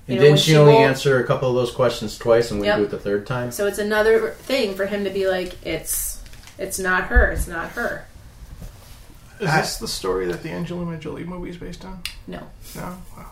And 0.07 0.15
You 0.15 0.15
know, 0.15 0.21
didn't 0.21 0.39
she, 0.39 0.51
she 0.51 0.57
only 0.57 0.73
won't- 0.73 0.87
answer 0.89 1.19
a 1.21 1.27
couple 1.27 1.49
of 1.49 1.55
those 1.55 1.71
questions 1.75 2.17
twice, 2.17 2.49
and 2.49 2.59
we 2.61 2.67
Yep. 2.67 2.77
do 2.77 2.83
it 2.85 2.89
the 2.91 2.99
third 2.99 3.27
time? 3.27 3.51
So 3.51 3.67
it's 3.67 3.79
another 3.79 4.31
thing 4.31 4.75
for 4.75 4.85
him 4.85 5.03
to 5.03 5.09
be 5.09 5.27
like, 5.27 5.57
it's 5.65 6.19
it's 6.57 6.79
not 6.79 7.05
her, 7.05 7.31
it's 7.31 7.47
not 7.47 7.71
her. 7.71 8.05
Is 9.39 9.47
I- 9.49 9.61
this 9.61 9.77
the 9.77 9.87
story 9.87 10.25
that 10.27 10.41
the 10.41 10.49
Angelina 10.51 10.97
Jolie 10.97 11.23
movie 11.25 11.49
is 11.49 11.57
based 11.57 11.83
on? 11.85 12.01
No. 12.27 12.47
No. 12.75 12.97
Wow. 13.17 13.25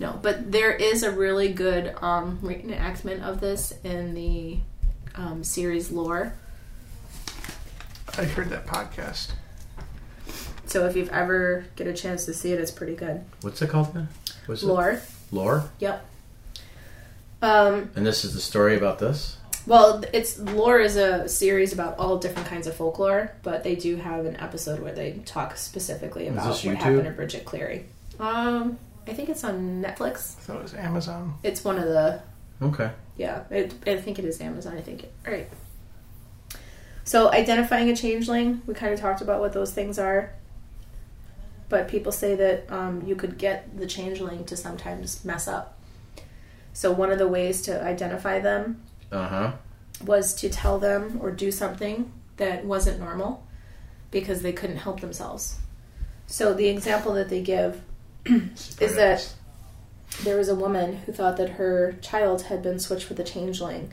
No, 0.00 0.18
but 0.22 0.50
there 0.50 0.72
is 0.72 1.02
a 1.02 1.10
really 1.10 1.52
good 1.52 1.94
um, 2.00 2.38
reenactment 2.42 3.22
of 3.22 3.40
this 3.40 3.72
in 3.84 4.14
the 4.14 4.58
um, 5.14 5.44
series 5.44 5.90
lore. 5.92 6.32
I 8.18 8.24
heard 8.24 8.48
that 8.48 8.66
podcast. 8.66 9.32
So 10.66 10.86
if 10.86 10.96
you've 10.96 11.10
ever 11.10 11.66
get 11.76 11.86
a 11.86 11.92
chance 11.92 12.24
to 12.24 12.32
see 12.34 12.52
it, 12.52 12.60
it's 12.60 12.70
pretty 12.70 12.94
good. 12.96 13.24
What's 13.42 13.60
it 13.60 13.68
called 13.68 13.90
again? 13.90 14.08
What's 14.46 14.62
Lore. 14.62 14.90
it? 14.92 15.02
Lore. 15.32 15.70
Yep. 15.80 16.04
Um, 17.42 17.90
And 17.94 18.06
this 18.06 18.24
is 18.24 18.34
the 18.34 18.40
story 18.40 18.76
about 18.76 18.98
this. 19.00 19.36
well, 19.66 20.02
it's 20.14 20.38
lore 20.38 20.78
is 20.78 20.96
a 20.96 21.28
series 21.28 21.72
about 21.72 21.98
all 21.98 22.16
different 22.18 22.48
kinds 22.48 22.66
of 22.66 22.74
folklore, 22.74 23.32
but 23.42 23.64
they 23.64 23.74
do 23.74 23.96
have 23.96 24.24
an 24.26 24.36
episode 24.36 24.80
where 24.80 24.92
they 24.92 25.20
talk 25.26 25.56
specifically 25.56 26.26
about 26.28 26.46
what 26.64 26.76
happened 26.76 27.04
to 27.04 27.10
Bridget 27.10 27.44
Cleary. 27.44 27.84
Um, 28.18 28.78
I 29.10 29.12
think 29.12 29.28
it's 29.28 29.42
on 29.42 29.82
Netflix. 29.82 30.36
I 30.38 30.40
thought 30.42 30.56
it 30.56 30.62
was 30.62 30.74
Amazon. 30.74 31.34
It's 31.42 31.64
one 31.64 31.78
of 31.78 31.84
the 31.84 32.22
Okay. 32.62 32.90
Yeah, 33.16 33.42
it, 33.50 33.74
I 33.86 33.96
think 33.96 34.18
it 34.18 34.24
is 34.24 34.40
Amazon. 34.40 34.76
I 34.76 34.80
think. 34.82 35.04
All 35.26 35.32
right. 35.32 35.48
So 37.04 37.32
identifying 37.32 37.88
a 37.90 37.96
changeling, 37.96 38.62
we 38.66 38.74
kind 38.74 38.92
of 38.94 39.00
talked 39.00 39.20
about 39.20 39.40
what 39.40 39.52
those 39.52 39.72
things 39.72 39.98
are. 39.98 40.32
But 41.68 41.88
people 41.88 42.12
say 42.12 42.34
that 42.36 42.70
um, 42.70 43.02
you 43.06 43.16
could 43.16 43.36
get 43.38 43.76
the 43.78 43.86
changeling 43.86 44.44
to 44.44 44.56
sometimes 44.56 45.24
mess 45.24 45.48
up. 45.48 45.78
So 46.72 46.92
one 46.92 47.10
of 47.10 47.18
the 47.18 47.26
ways 47.28 47.62
to 47.62 47.82
identify 47.82 48.38
them 48.38 48.82
Uh 49.10 49.26
huh. 49.28 49.52
was 50.04 50.34
to 50.34 50.48
tell 50.48 50.78
them 50.78 51.18
or 51.20 51.30
do 51.32 51.50
something 51.50 52.12
that 52.36 52.64
wasn't 52.64 53.00
normal 53.00 53.44
because 54.10 54.42
they 54.42 54.52
couldn't 54.52 54.76
help 54.78 55.00
themselves. 55.00 55.56
So 56.26 56.54
the 56.54 56.68
example 56.68 57.12
that 57.14 57.28
they 57.28 57.40
give 57.42 57.82
is 58.26 58.96
that 58.96 59.34
there 60.22 60.36
was 60.36 60.48
a 60.48 60.54
woman 60.54 60.96
who 60.98 61.12
thought 61.12 61.36
that 61.38 61.50
her 61.50 61.96
child 62.02 62.42
had 62.42 62.62
been 62.62 62.78
switched 62.78 63.08
with 63.08 63.20
a 63.20 63.24
changeling. 63.24 63.92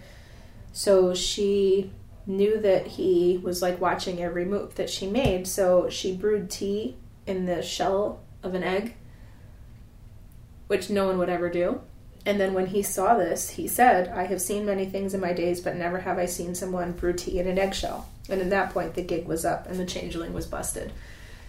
So 0.73 1.13
she 1.13 1.91
knew 2.25 2.59
that 2.59 2.87
he 2.87 3.39
was 3.41 3.61
like 3.61 3.79
watching 3.79 4.21
every 4.21 4.45
move 4.45 4.75
that 4.75 4.89
she 4.89 5.07
made. 5.07 5.47
So 5.47 5.89
she 5.89 6.15
brewed 6.15 6.49
tea 6.49 6.97
in 7.25 7.45
the 7.45 7.61
shell 7.61 8.21
of 8.43 8.53
an 8.53 8.63
egg, 8.63 8.95
which 10.67 10.89
no 10.89 11.07
one 11.07 11.17
would 11.17 11.29
ever 11.29 11.49
do. 11.49 11.81
And 12.25 12.41
then 12.41 12.53
when 12.53 12.67
he 12.67 12.83
saw 12.83 13.15
this, 13.15 13.51
he 13.51 13.69
said, 13.69 14.09
I 14.09 14.25
have 14.25 14.41
seen 14.41 14.65
many 14.65 14.85
things 14.85 15.13
in 15.13 15.21
my 15.21 15.31
days, 15.31 15.61
but 15.61 15.77
never 15.77 15.99
have 15.99 16.17
I 16.17 16.25
seen 16.25 16.55
someone 16.55 16.91
brew 16.91 17.13
tea 17.13 17.39
in 17.39 17.47
an 17.47 17.57
eggshell. 17.57 18.09
And 18.29 18.41
at 18.41 18.49
that 18.49 18.73
point, 18.73 18.95
the 18.95 19.01
gig 19.01 19.25
was 19.25 19.45
up 19.45 19.65
and 19.67 19.79
the 19.79 19.85
changeling 19.85 20.33
was 20.33 20.45
busted. 20.45 20.91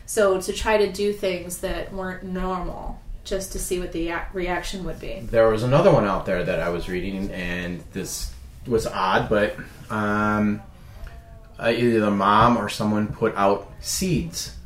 So 0.09 0.40
to 0.40 0.53
try 0.55 0.79
to 0.79 0.90
do 0.90 1.12
things 1.12 1.59
that 1.59 1.92
weren't 1.92 2.23
normal, 2.25 2.99
just 3.25 3.53
to 3.53 3.59
see 3.59 3.79
what 3.79 3.92
the 3.92 4.11
reaction 4.33 4.87
would 4.87 4.99
be. 4.99 5.21
There 5.21 5.51
was 5.51 5.62
another 5.62 5.92
one 5.92 6.07
out 6.07 6.25
there 6.25 6.42
that 6.42 6.61
I 6.61 6.71
was 6.71 6.88
reading, 6.88 7.31
and 7.31 7.85
this 7.92 8.33
was 8.66 8.87
odd, 8.87 9.29
but 9.29 9.55
um, 9.90 10.62
uh, 11.59 11.68
either 11.68 12.01
the 12.01 12.11
mom 12.11 12.57
or 12.57 12.71
someone 12.71 13.09
put 13.09 13.37
out 13.37 13.71
seeds, 13.81 14.57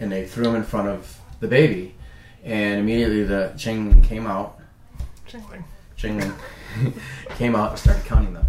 and 0.00 0.10
they 0.10 0.26
threw 0.26 0.44
them 0.44 0.54
in 0.54 0.64
front 0.64 0.88
of 0.88 1.20
the 1.40 1.48
baby, 1.48 1.94
and 2.42 2.80
immediately 2.80 3.24
the 3.24 3.52
Ching 3.58 4.00
came 4.00 4.26
out. 4.26 4.58
Jingling. 5.28 5.64
Ching 5.96 6.32
came 7.36 7.54
out 7.54 7.72
and 7.72 7.78
started 7.78 8.06
counting 8.06 8.32
them. 8.32 8.46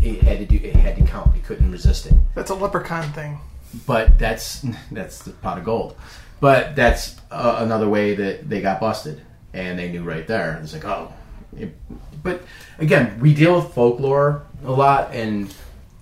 It 0.00 0.22
had 0.22 0.38
to 0.38 0.46
do. 0.46 0.56
It 0.56 0.76
had 0.76 0.96
to 0.96 1.04
count. 1.04 1.36
It 1.36 1.44
couldn't 1.44 1.70
resist 1.70 2.06
it. 2.06 2.14
That's 2.34 2.50
a 2.50 2.54
leprechaun 2.54 3.12
thing. 3.12 3.38
But 3.86 4.18
that's 4.18 4.64
that's 4.92 5.22
the 5.22 5.30
pot 5.32 5.58
of 5.58 5.64
gold. 5.64 5.96
But 6.40 6.74
that's 6.74 7.16
uh, 7.30 7.58
another 7.60 7.88
way 7.88 8.14
that 8.16 8.48
they 8.48 8.60
got 8.60 8.80
busted, 8.80 9.22
and 9.52 9.78
they 9.78 9.90
knew 9.90 10.02
right 10.02 10.26
there. 10.26 10.58
It's 10.62 10.72
like, 10.72 10.84
oh, 10.84 11.12
it, 11.56 11.76
but 12.22 12.42
again, 12.78 13.18
we 13.20 13.32
deal 13.34 13.56
with 13.56 13.72
folklore 13.72 14.44
a 14.64 14.72
lot, 14.72 15.14
and 15.14 15.54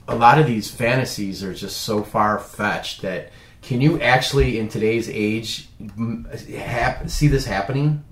a 0.09 0.16
lot 0.16 0.38
of 0.38 0.46
these 0.46 0.70
fantasies 0.70 1.44
are 1.44 1.54
just 1.54 1.83
so 1.83 2.02
far 2.02 2.38
fetched 2.38 3.02
that 3.02 3.30
can 3.62 3.80
you 3.80 4.00
actually, 4.00 4.59
in 4.59 4.68
today's 4.68 5.09
age, 5.09 5.68
hap- 6.56 7.09
see 7.09 7.28
this 7.28 7.44
happening? 7.44 8.02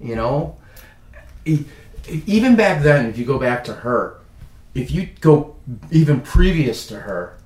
You 0.00 0.16
know, 0.16 0.56
even 2.26 2.56
back 2.56 2.82
then, 2.82 3.06
if 3.06 3.16
you 3.16 3.24
go 3.24 3.38
back 3.38 3.64
to 3.64 3.72
her, 3.72 4.18
if 4.74 4.90
you 4.90 5.08
go 5.20 5.56
even 5.90 6.20
previous 6.20 6.86
to 6.88 7.00
her, 7.00 7.38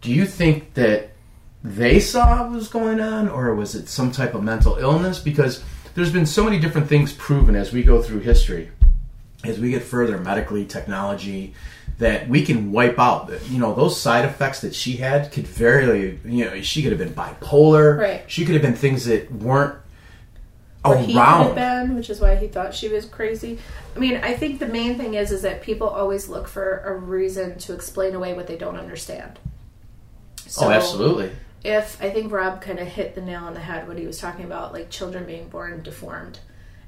do 0.00 0.12
you 0.12 0.24
think 0.26 0.74
that 0.74 1.10
they 1.62 2.00
saw 2.00 2.42
what 2.42 2.52
was 2.52 2.68
going 2.68 3.00
on 3.00 3.28
or 3.28 3.54
was 3.54 3.74
it 3.74 3.88
some 3.88 4.10
type 4.10 4.34
of 4.34 4.42
mental 4.42 4.76
illness 4.76 5.18
because 5.18 5.62
there's 5.94 6.12
been 6.12 6.26
so 6.26 6.44
many 6.44 6.58
different 6.58 6.88
things 6.88 7.12
proven 7.12 7.54
as 7.54 7.72
we 7.72 7.82
go 7.82 8.00
through 8.02 8.20
history 8.20 8.70
as 9.44 9.58
we 9.58 9.70
get 9.70 9.82
further 9.82 10.18
medically 10.18 10.64
technology 10.64 11.52
that 11.98 12.26
we 12.28 12.44
can 12.44 12.72
wipe 12.72 12.98
out 12.98 13.30
you 13.50 13.58
know 13.58 13.74
those 13.74 14.00
side 14.00 14.24
effects 14.24 14.62
that 14.62 14.74
she 14.74 14.96
had 14.96 15.30
could 15.32 15.46
very 15.46 16.18
you 16.24 16.44
know 16.46 16.60
she 16.62 16.82
could 16.82 16.92
have 16.92 16.98
been 16.98 17.12
bipolar 17.12 17.98
Right. 17.98 18.22
she 18.26 18.44
could 18.46 18.54
have 18.54 18.62
been 18.62 18.74
things 18.74 19.04
that 19.04 19.30
weren't 19.30 19.76
Or 20.82 20.96
he 20.96 21.12
could 21.12 21.20
have 21.20 21.54
been, 21.54 21.94
which 21.94 22.08
is 22.08 22.20
why 22.20 22.36
he 22.36 22.48
thought 22.48 22.74
she 22.74 22.88
was 22.88 23.04
crazy. 23.04 23.58
I 23.94 23.98
mean, 23.98 24.16
I 24.22 24.32
think 24.32 24.60
the 24.60 24.66
main 24.66 24.96
thing 24.96 25.12
is 25.12 25.30
is 25.30 25.42
that 25.42 25.60
people 25.60 25.86
always 25.86 26.26
look 26.26 26.48
for 26.48 26.78
a 26.86 26.94
reason 26.96 27.58
to 27.58 27.74
explain 27.74 28.14
away 28.14 28.32
what 28.32 28.46
they 28.46 28.56
don't 28.56 28.78
understand. 28.78 29.38
Oh 30.58 30.70
absolutely 30.70 31.30
if 31.62 32.02
I 32.02 32.10
think 32.10 32.32
Rob 32.32 32.62
kind 32.62 32.78
of 32.78 32.88
hit 32.88 33.14
the 33.14 33.20
nail 33.20 33.44
on 33.44 33.54
the 33.54 33.60
head 33.60 33.86
when 33.86 33.98
he 33.98 34.06
was 34.06 34.18
talking 34.18 34.44
about 34.44 34.72
like 34.72 34.90
children 34.90 35.26
being 35.26 35.48
born 35.48 35.82
deformed. 35.82 36.40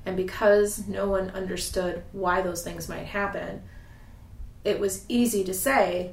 And 0.05 0.17
because 0.17 0.89
no 0.89 1.09
one 1.09 1.31
understood 1.31 2.03
why 2.13 2.41
those 2.41 2.65
things 2.65 2.89
might 2.89 3.07
happen, 3.07 3.63
it 4.65 4.81
was 4.81 5.05
easy 5.09 5.45
to 5.45 5.55
say, 5.55 6.13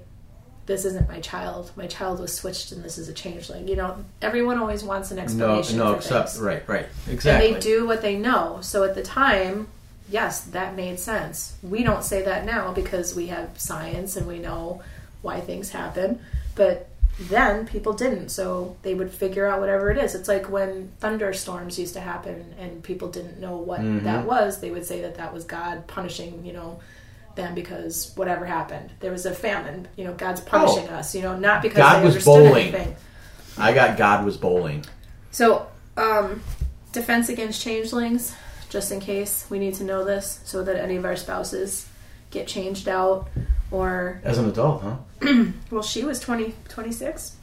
This 0.65 0.85
isn't 0.85 1.07
my 1.07 1.21
child. 1.21 1.71
My 1.75 1.87
child 1.87 2.19
was 2.19 2.33
switched 2.33 2.71
and 2.71 2.83
this 2.83 2.97
is 2.97 3.07
a 3.07 3.13
changeling. 3.13 3.67
You 3.67 3.77
know, 3.77 4.05
everyone 4.21 4.59
always 4.59 4.83
wants 4.83 5.11
an 5.11 5.19
explanation. 5.19 5.77
no 5.77 5.93
for 5.93 5.97
except 5.97 6.29
things. 6.29 6.41
right 6.41 6.67
right 6.67 6.87
exactly 7.09 7.47
And 7.47 7.55
they 7.55 7.59
do 7.59 7.87
what 7.87 8.01
they 8.01 8.17
know. 8.17 8.59
So 8.61 8.83
at 8.83 8.93
the 8.93 9.03
time, 9.03 9.69
yes, 10.09 10.41
that 10.41 10.75
made 10.75 10.99
sense. 10.99 11.55
We 11.63 11.83
don't 11.83 12.03
say 12.03 12.23
that 12.23 12.45
now 12.45 12.73
because 12.73 13.15
we 13.15 13.27
have 13.27 13.57
science 13.59 14.17
and 14.17 14.27
we 14.27 14.37
know 14.37 14.83
why 15.21 15.39
things 15.39 15.71
happen. 15.71 16.19
But 16.55 16.88
then 17.19 17.65
people 17.67 17.93
didn't. 17.93 18.29
So 18.29 18.77
they 18.81 18.93
would 18.93 19.11
figure 19.11 19.45
out 19.45 19.59
whatever 19.59 19.91
it 19.91 19.97
is. 19.97 20.15
It's 20.15 20.27
like 20.29 20.49
when 20.49 20.91
thunderstorms 20.99 21.77
used 21.77 21.93
to 21.95 21.99
happen 21.99 22.53
and 22.57 22.81
people 22.81 23.09
didn't 23.09 23.39
know 23.39 23.57
what 23.57 23.81
Mhm. 23.81 24.03
that 24.03 24.25
was, 24.25 24.61
they 24.61 24.71
would 24.71 24.85
say 24.85 25.01
that 25.01 25.15
that 25.15 25.33
was 25.33 25.43
God 25.43 25.85
punishing, 25.87 26.45
you 26.45 26.53
know, 26.53 26.79
them 27.35 27.53
because 27.55 28.11
whatever 28.15 28.45
happened. 28.45 28.89
There 29.01 29.11
was 29.11 29.25
a 29.25 29.33
famine, 29.33 29.87
you 29.95 30.03
know, 30.05 30.13
God's 30.13 30.41
punishing 30.41 30.87
us, 30.89 31.13
you 31.13 31.21
know, 31.21 31.35
not 31.37 31.61
because 31.61 31.77
Oh. 31.79 31.81
God 31.81 31.99
they 32.01 32.05
was 32.05 32.13
understood 32.15 32.43
bowling. 32.47 32.67
anything. 32.75 32.95
i 33.57 33.73
got 33.73 33.97
god 33.97 34.23
was 34.23 34.37
bowling 34.37 34.85
So, 35.31 35.67
um, 35.97 36.41
defense 36.93 37.27
against 37.29 37.61
changelings, 37.61 38.33
just 38.69 38.91
in 38.91 38.99
case 39.01 39.45
we 39.49 39.59
need 39.59 39.73
to 39.75 39.83
know 39.83 40.05
this 40.05 40.39
so 40.45 40.63
that 40.63 40.75
any 40.77 40.95
of 40.95 41.03
our 41.05 41.15
spouses 41.17 41.85
get 42.31 42.47
changed 42.47 42.87
out 42.87 43.27
or 43.71 44.21
as 44.23 44.37
an 44.37 44.47
adult 44.49 44.81
huh 44.81 44.97
well 45.71 45.81
she 45.83 46.03
was 46.03 46.19
20 46.19 46.53
26 46.67 47.35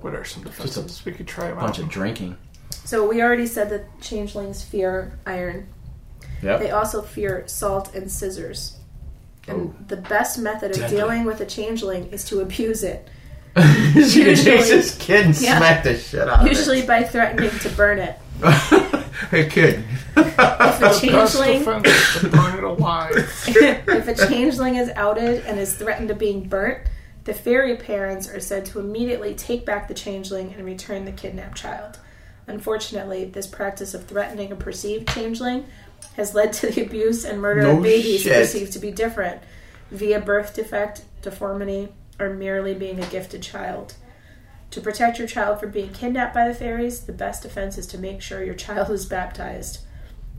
What 0.00 0.14
are 0.14 0.24
some 0.24 0.44
defenses 0.44 1.04
we 1.04 1.12
could 1.12 1.26
try 1.26 1.46
a 1.46 1.48
them 1.50 1.58
bunch 1.58 1.78
out? 1.78 1.84
of 1.84 1.88
drinking 1.90 2.36
so 2.84 3.08
we 3.08 3.22
already 3.22 3.46
said 3.46 3.70
that 3.70 4.00
changelings 4.00 4.62
fear 4.62 5.18
iron 5.26 5.68
yep 6.42 6.60
they 6.60 6.70
also 6.70 7.02
fear 7.02 7.44
salt 7.46 7.94
and 7.94 8.10
scissors 8.10 8.78
and 9.48 9.56
Oh. 9.60 9.74
the 9.88 9.96
best 9.98 10.38
method 10.38 10.70
of 10.72 10.76
Deadly. 10.78 10.96
dealing 10.96 11.24
with 11.24 11.40
a 11.40 11.46
changeling 11.46 12.06
is 12.12 12.24
to 12.26 12.40
abuse 12.40 12.82
it 12.82 13.08
she 13.56 13.62
could 14.24 14.38
Usually- 14.38 14.56
this 14.58 14.96
kid 14.98 15.26
and 15.26 15.40
Yeah. 15.40 15.58
smack 15.58 15.84
the 15.84 15.96
shit 15.98 16.28
out 16.28 16.46
usually 16.46 16.82
by 16.82 17.02
threatening 17.04 17.50
to 17.60 17.68
burn 17.70 17.98
it. 18.00 18.16
hey 19.30 19.48
kid. 19.48 19.84
if 20.16 20.82
a 20.82 21.00
changeling 21.00 21.84
is 21.84 22.20
to 22.20 22.28
burn 22.28 22.58
it 22.58 22.64
alive. 22.64 23.16
if 23.46 24.08
a 24.08 24.28
changeling 24.28 24.76
is 24.76 24.90
outed 24.90 25.44
and 25.46 25.58
is 25.58 25.74
threatened 25.74 26.08
to 26.08 26.14
being 26.14 26.48
burnt, 26.48 26.86
the 27.24 27.34
fairy 27.34 27.76
parents 27.76 28.28
are 28.28 28.40
said 28.40 28.66
to 28.66 28.80
immediately 28.80 29.34
take 29.34 29.64
back 29.64 29.88
the 29.88 29.94
changeling 29.94 30.52
and 30.54 30.64
return 30.64 31.04
the 31.04 31.12
kidnapped 31.12 31.56
child. 31.56 31.98
Unfortunately, 32.46 33.24
this 33.24 33.46
practice 33.46 33.94
of 33.94 34.04
threatening 34.04 34.52
a 34.52 34.56
perceived 34.56 35.08
changeling 35.08 35.64
has 36.16 36.34
led 36.34 36.52
to 36.52 36.70
the 36.70 36.82
abuse 36.84 37.24
and 37.24 37.40
murder 37.40 37.62
No 37.62 37.76
of 37.76 37.82
babies 37.82 38.22
shit. 38.22 38.34
perceived 38.34 38.72
to 38.74 38.78
be 38.78 38.90
different 38.90 39.40
via 39.90 40.20
birth 40.20 40.54
defect, 40.54 41.02
deformity, 41.22 41.88
or 42.18 42.30
merely 42.30 42.74
being 42.74 43.00
a 43.00 43.06
gifted 43.06 43.42
child. 43.42 43.94
To 44.74 44.80
protect 44.80 45.20
your 45.20 45.28
child 45.28 45.60
from 45.60 45.70
being 45.70 45.90
kidnapped 45.92 46.34
by 46.34 46.48
the 46.48 46.54
fairies, 46.54 47.02
the 47.02 47.12
best 47.12 47.44
defense 47.44 47.78
is 47.78 47.86
to 47.86 47.96
make 47.98 48.20
sure 48.20 48.42
your 48.42 48.56
child 48.56 48.90
is 48.90 49.06
baptized. 49.06 49.78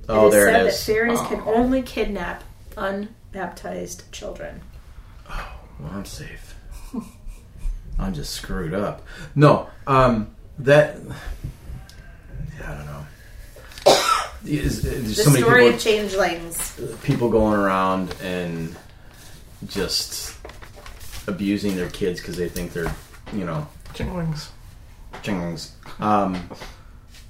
Oh, 0.09 0.25
it 0.25 0.27
is 0.27 0.33
there 0.33 0.45
said 0.47 0.65
it 0.65 0.67
is. 0.67 0.77
that 0.85 0.93
fairies 0.93 1.21
can 1.21 1.39
Oh. 1.45 1.53
only 1.53 1.81
kidnap 1.81 2.43
unbaptized 2.75 4.11
children. 4.11 4.59
Oh, 5.29 5.55
well, 5.79 5.91
I'm 5.93 6.03
safe. 6.03 6.53
I'm 7.97 8.13
just 8.13 8.33
screwed 8.33 8.73
up. 8.73 9.03
No, 9.35 9.69
um, 9.87 10.35
that. 10.59 10.97
Yeah, 12.59 12.71
I 12.71 12.75
don't 12.75 12.85
know. 12.87 13.05
is, 14.45 14.81
there's 14.81 15.15
The 15.15 15.23
so 15.23 15.29
many 15.29 15.43
story 15.43 15.61
people, 15.61 15.75
of 15.75 15.81
changelings. 15.81 16.81
people 17.03 17.29
going 17.29 17.57
around 17.57 18.13
and 18.21 18.75
just 19.65 20.35
abusing 21.25 21.77
their 21.77 21.89
kids 21.89 22.19
because 22.19 22.35
they 22.35 22.49
think 22.49 22.73
they're, 22.73 22.93
you 23.31 23.45
know, 23.45 23.65
Jinglings. 23.95 24.49
chingings. 25.23 25.71
Um, 25.99 26.49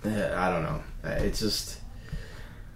I 0.03 0.49
don't 0.49 0.63
know. 0.63 0.81
Uh, 1.03 1.09
It's 1.23 1.39
just 1.39 1.79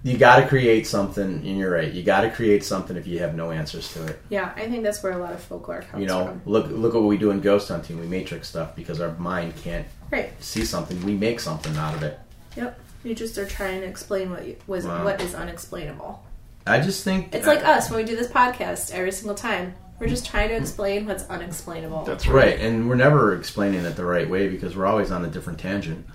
you 0.04 0.18
got 0.18 0.40
to 0.40 0.48
create 0.48 0.88
something, 0.88 1.24
and 1.26 1.58
you're 1.58 1.72
right. 1.72 1.92
You 1.92 2.04
got 2.04 2.22
to 2.22 2.30
create 2.30 2.64
something 2.64 2.96
if 2.96 3.06
you 3.06 3.20
have 3.20 3.36
no 3.36 3.52
answers 3.52 3.92
to 3.94 4.06
it. 4.06 4.22
Yeah, 4.30 4.54
I 4.56 4.68
think 4.70 4.84
that's 4.84 5.04
where 5.04 5.12
a 5.12 5.18
lot 5.18 5.34
of 5.34 5.42
folklore 5.42 5.80
comes 5.82 5.92
from. 5.92 6.02
You 6.02 6.08
know, 6.08 6.26
from. 6.28 6.42
look 6.46 6.68
look 6.70 6.96
at 6.96 7.02
what 7.02 7.08
we 7.08 7.18
do 7.18 7.32
in 7.32 7.42
ghost 7.42 7.68
hunting. 7.68 8.00
We 8.00 8.08
matrix 8.08 8.48
stuff 8.48 8.76
because 8.76 9.02
our 9.02 9.12
mind 9.18 9.56
can't 9.58 9.86
Right. 10.12 10.32
see 10.42 10.64
something. 10.64 11.04
We 11.06 11.16
make 11.16 11.40
something 11.40 11.76
out 11.76 11.96
of 11.96 12.04
it. 12.04 12.18
Yep. 12.56 12.80
You 13.04 13.16
just 13.16 13.38
are 13.38 13.46
trying 13.46 13.82
to 13.82 13.88
explain 13.88 14.30
what 14.32 14.46
you, 14.46 14.56
was 14.68 14.86
Wow. 14.86 15.04
what 15.04 15.22
is 15.22 15.34
unexplainable. 15.36 16.24
I 16.68 16.80
just 16.80 17.04
think 17.04 17.34
It's 17.34 17.48
like 17.48 17.64
us 17.66 17.90
when 17.90 17.98
we 18.00 18.06
do 18.06 18.16
this 18.16 18.28
podcast 18.28 18.92
every 18.94 19.12
single 19.12 19.36
time. 19.36 19.76
We're 20.00 20.08
just 20.08 20.26
trying 20.26 20.50
to 20.50 20.56
explain 20.56 21.06
what's 21.06 21.24
unexplainable. 21.30 22.04
That's 22.06 22.26
right. 22.28 22.52
right, 22.52 22.60
and 22.60 22.88
we're 22.88 22.96
never 22.96 23.36
explaining 23.36 23.84
it 23.86 23.96
the 23.96 24.06
right 24.06 24.30
way 24.30 24.48
because 24.48 24.76
we're 24.76 24.86
always 24.86 25.12
on 25.12 25.26
a 25.26 25.28
different 25.28 25.60
tangent. 25.60 26.06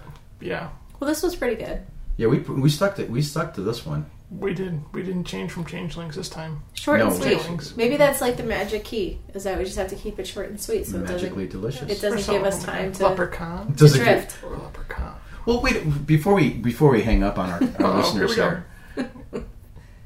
Yeah. 0.41 0.71
well, 1.01 1.09
this 1.09 1.23
was 1.23 1.37
pretty 1.37 1.57
good. 1.57 1.83
Yeah, 2.17 2.29
we 2.29 2.39
we 2.39 2.69
stuck 2.71 2.95
to 2.97 3.05
we 3.07 3.23
stuck 3.23 3.55
to 3.55 3.61
this 3.61 3.85
one. 3.85 4.07
We 4.31 4.55
did. 4.55 4.81
We 4.93 5.03
didn't 5.03 5.25
change 5.25 5.51
from 5.53 5.65
changelings 5.67 6.17
this 6.17 6.29
time. 6.29 6.63
Short 6.73 6.99
No, 6.99 7.09
and 7.09 7.17
sweet. 7.17 7.39
Jinglings. 7.39 7.77
Maybe 7.77 7.97
that's 7.97 8.21
like 8.21 8.37
the 8.37 8.43
magic 8.43 8.85
key. 8.85 9.19
Is 9.35 9.45
that 9.45 9.59
we 9.59 9.65
just 9.65 9.77
have 9.77 9.89
to 9.91 9.97
keep 9.97 10.19
it 10.19 10.27
short 10.27 10.49
and 10.49 10.61
sweet, 10.61 10.87
so 10.87 10.97
it 10.97 11.03
Magically 11.03 11.47
doesn't 11.47 11.61
delicious. 11.61 11.91
it 11.91 12.01
doesn't 12.01 12.33
give 12.33 12.43
us 12.45 12.63
time 12.65 12.87
like 12.87 12.95
to, 12.95 13.09
Leprechaun. 13.09 13.73
to 13.73 13.79
Does 13.79 13.95
it 13.97 13.99
drift. 14.03 14.43
Or 14.45 14.57
leprechaun. 14.57 15.17
Well, 15.47 15.61
wait 15.61 16.07
before 16.07 16.35
we 16.35 16.51
before 16.55 16.91
we 16.91 17.03
hang 17.03 17.23
up 17.23 17.39
on 17.39 17.51
our, 17.51 17.63
our 17.63 17.71
Oh, 17.95 17.97
listeners 17.99 18.35
here 18.35 18.65
we 18.97 19.03
here. 19.03 19.45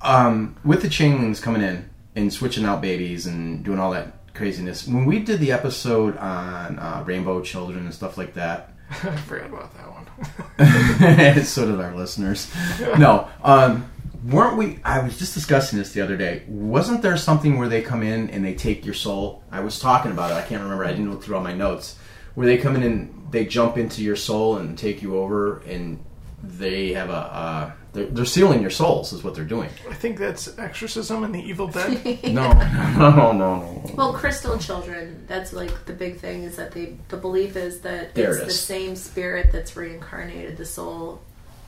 Um, 0.01 0.57
with 0.65 0.83
the 0.83 0.89
changelings 0.89 1.41
coming 1.41 1.63
in 1.63 1.89
and 2.15 2.33
switching 2.33 2.65
out 2.65 2.81
babies 2.81 3.27
and 3.27 3.65
doing 3.65 3.79
all 3.79 3.93
that 3.93 4.35
craziness, 4.35 4.87
when 4.87 5.05
we 5.05 5.19
did 5.21 5.41
the 5.41 5.53
episode 5.53 6.17
on 6.17 6.79
uh, 6.79 7.03
rainbow 7.07 7.41
children 7.41 7.85
and 7.85 7.95
stuff 7.95 8.17
like 8.17 8.35
that, 8.35 8.73
I 8.91 9.17
forgot 9.17 9.49
about 9.49 9.75
that 9.75 9.91
one. 9.91 11.45
so 11.45 11.67
did 11.67 11.81
our 11.81 11.95
listeners. 11.95 12.51
No, 12.97 13.29
um, 13.43 13.91
weren't 14.25 14.57
we? 14.57 14.79
I 14.85 15.01
was 15.01 15.19
just 15.19 15.35
discussing 15.35 15.79
this 15.79 15.93
the 15.93 16.01
other 16.01 16.17
day. 16.17 16.43
Wasn't 16.49 17.03
there 17.03 17.17
something 17.17 17.59
where 17.59 17.69
they 17.69 17.83
come 17.83 18.03
in 18.03 18.31
and 18.31 18.45
they 18.45 18.55
take 18.55 18.85
your 18.85 18.95
soul? 18.95 19.45
I 19.51 19.61
was 19.61 19.79
talking 19.79 20.11
about 20.11 20.31
it. 20.31 20.35
I 20.35 20.43
can't 20.43 20.63
remember. 20.63 20.85
I 20.85 20.91
didn't 20.93 21.11
look 21.11 21.23
through 21.23 21.37
all 21.37 21.43
my 21.43 21.55
notes. 21.55 21.97
Where 22.35 22.47
they 22.47 22.57
come 22.57 22.77
in 22.77 22.83
and 22.83 23.29
they 23.31 23.45
jump 23.45 23.77
into 23.77 24.03
your 24.03 24.17
soul 24.17 24.57
and 24.59 24.79
take 24.79 25.03
you 25.03 25.17
over, 25.19 25.59
and 25.61 26.03
they 26.43 26.93
have 26.93 27.11
a. 27.11 27.13
Uh, 27.13 27.73
they're, 27.93 28.07
they're 28.07 28.25
sealing 28.25 28.61
your 28.61 28.71
souls, 28.71 29.13
is 29.13 29.25
what 29.25 29.35
they're 29.35 29.45
doing. 29.45 29.71
I 29.91 29.95
think 29.95 30.19
that's 30.19 30.59
Exorcism 30.59 31.25
and 31.25 31.35
the 31.35 31.41
Evil 31.43 31.69
Dead. 31.69 32.01
No, 32.25 32.53
no, 32.53 33.11
no, 33.11 33.33
no. 33.33 33.91
Well, 33.95 34.13
crystal 34.13 34.59
children, 34.59 35.25
that's 35.27 35.53
like 35.53 35.87
the 35.87 35.93
big 35.95 36.19
thing 36.19 36.43
is 36.45 36.57
that 36.57 36.73
they 36.73 36.97
the 37.09 37.17
belief 37.17 37.57
is 37.57 37.81
that 37.81 38.15
There 38.15 38.33
it's 38.33 38.39
it 38.39 38.45
the 38.45 38.51
is. 38.51 38.61
same 38.61 38.97
spirit 38.97 39.51
that's 39.53 39.77
reincarnated. 39.77 40.57
The 40.57 40.67
soul 40.67 41.21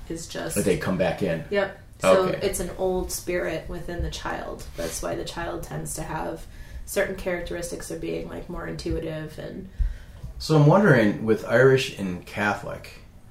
is 0.09 0.27
just 0.27 0.57
But 0.57 0.65
they 0.65 0.77
come 0.77 0.99
back 0.99 1.23
in. 1.23 1.45
Yep. 1.51 1.79
So 2.01 2.27
Okay. 2.29 2.47
it's 2.47 2.61
an 2.61 2.71
old 2.79 3.13
spirit 3.13 3.69
within 3.69 4.03
the 4.03 4.11
child. 4.11 4.65
That's 4.77 5.03
why 5.03 5.15
the 5.17 5.25
child 5.25 5.63
tends 5.65 5.95
to 5.95 6.03
have 6.03 6.47
certain 6.87 7.15
characteristics 7.15 7.91
of 7.91 8.01
being 8.01 8.29
like 8.29 8.49
more 8.49 8.67
intuitive 8.67 9.39
and 9.39 9.69
So 10.39 10.57
I'm 10.57 10.67
wondering 10.67 11.25
with 11.25 11.45
Irish 11.47 11.99
and 11.99 12.25
Catholic, 12.27 12.91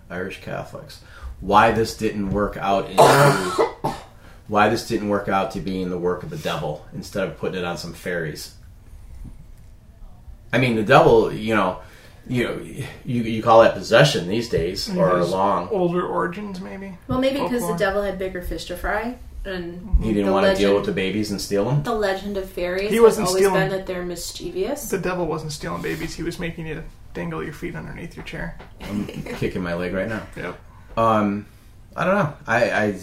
Irish 0.09 0.41
Catholics, 0.41 1.01
why 1.41 1.71
this 1.71 1.95
didn't 1.95 2.31
work 2.31 2.57
out 2.57 2.89
into 2.89 3.69
why 4.47 4.69
this 4.69 4.87
didn't 4.87 5.09
work 5.09 5.27
out 5.27 5.51
to 5.51 5.59
being 5.61 5.89
the 5.89 5.97
work 5.97 6.23
of 6.23 6.29
the 6.29 6.37
devil 6.37 6.85
instead 6.93 7.27
of 7.27 7.37
putting 7.37 7.59
it 7.59 7.65
on 7.65 7.77
some 7.77 7.93
fairies. 7.93 8.55
I 10.51 10.57
mean, 10.57 10.75
the 10.75 10.83
devil, 10.83 11.31
you 11.31 11.55
know, 11.55 11.79
you 12.27 12.43
know, 12.43 12.59
you 13.05 13.23
you 13.23 13.43
call 13.43 13.61
that 13.61 13.75
possession 13.75 14.27
these 14.27 14.49
days 14.49 14.87
mm-hmm. 14.87 14.99
or 14.99 15.19
His 15.19 15.29
long. 15.29 15.69
Older 15.69 16.05
origins, 16.05 16.59
maybe. 16.59 16.97
well, 17.07 17.19
maybe 17.19 17.39
because 17.41 17.65
the 17.67 17.75
devil 17.77 18.01
had 18.01 18.17
bigger 18.19 18.41
fish 18.41 18.65
to 18.65 18.77
fry, 18.77 19.17
and 19.45 20.03
He 20.03 20.13
didn't 20.13 20.27
the 20.27 20.31
want 20.31 20.45
to 20.45 20.55
deal 20.55 20.75
with 20.75 20.85
the 20.85 20.91
babies 20.91 21.31
and 21.31 21.39
steal 21.39 21.65
them. 21.65 21.83
the 21.83 21.93
legend 21.93 22.37
of 22.37 22.49
fairies 22.49 22.91
He 22.91 22.99
wasn't 22.99 23.27
always 23.27 23.43
stealing- 23.43 23.69
been 23.69 23.77
that 23.77 23.85
they're 23.85 24.05
mischievous. 24.05 24.89
The 24.89 24.97
devil 24.97 25.25
wasn't 25.27 25.51
stealing 25.51 25.81
babies. 25.81 26.15
He 26.15 26.23
was 26.23 26.39
making 26.39 26.67
you 26.67 26.83
dangle 27.13 27.43
your 27.43 27.53
feet 27.53 27.75
underneath 27.75 28.15
your 28.15 28.25
chair. 28.25 28.57
I'm 28.81 29.05
kicking 29.05 29.63
my 29.63 29.73
leg 29.73 29.93
right 29.93 30.07
now. 30.07 30.23
Yep. 30.35 30.59
Um, 30.99 31.45
I 31.95 32.03
don't 32.03 32.15
know. 32.15 32.33
I, 32.45 32.69
I 32.71 32.99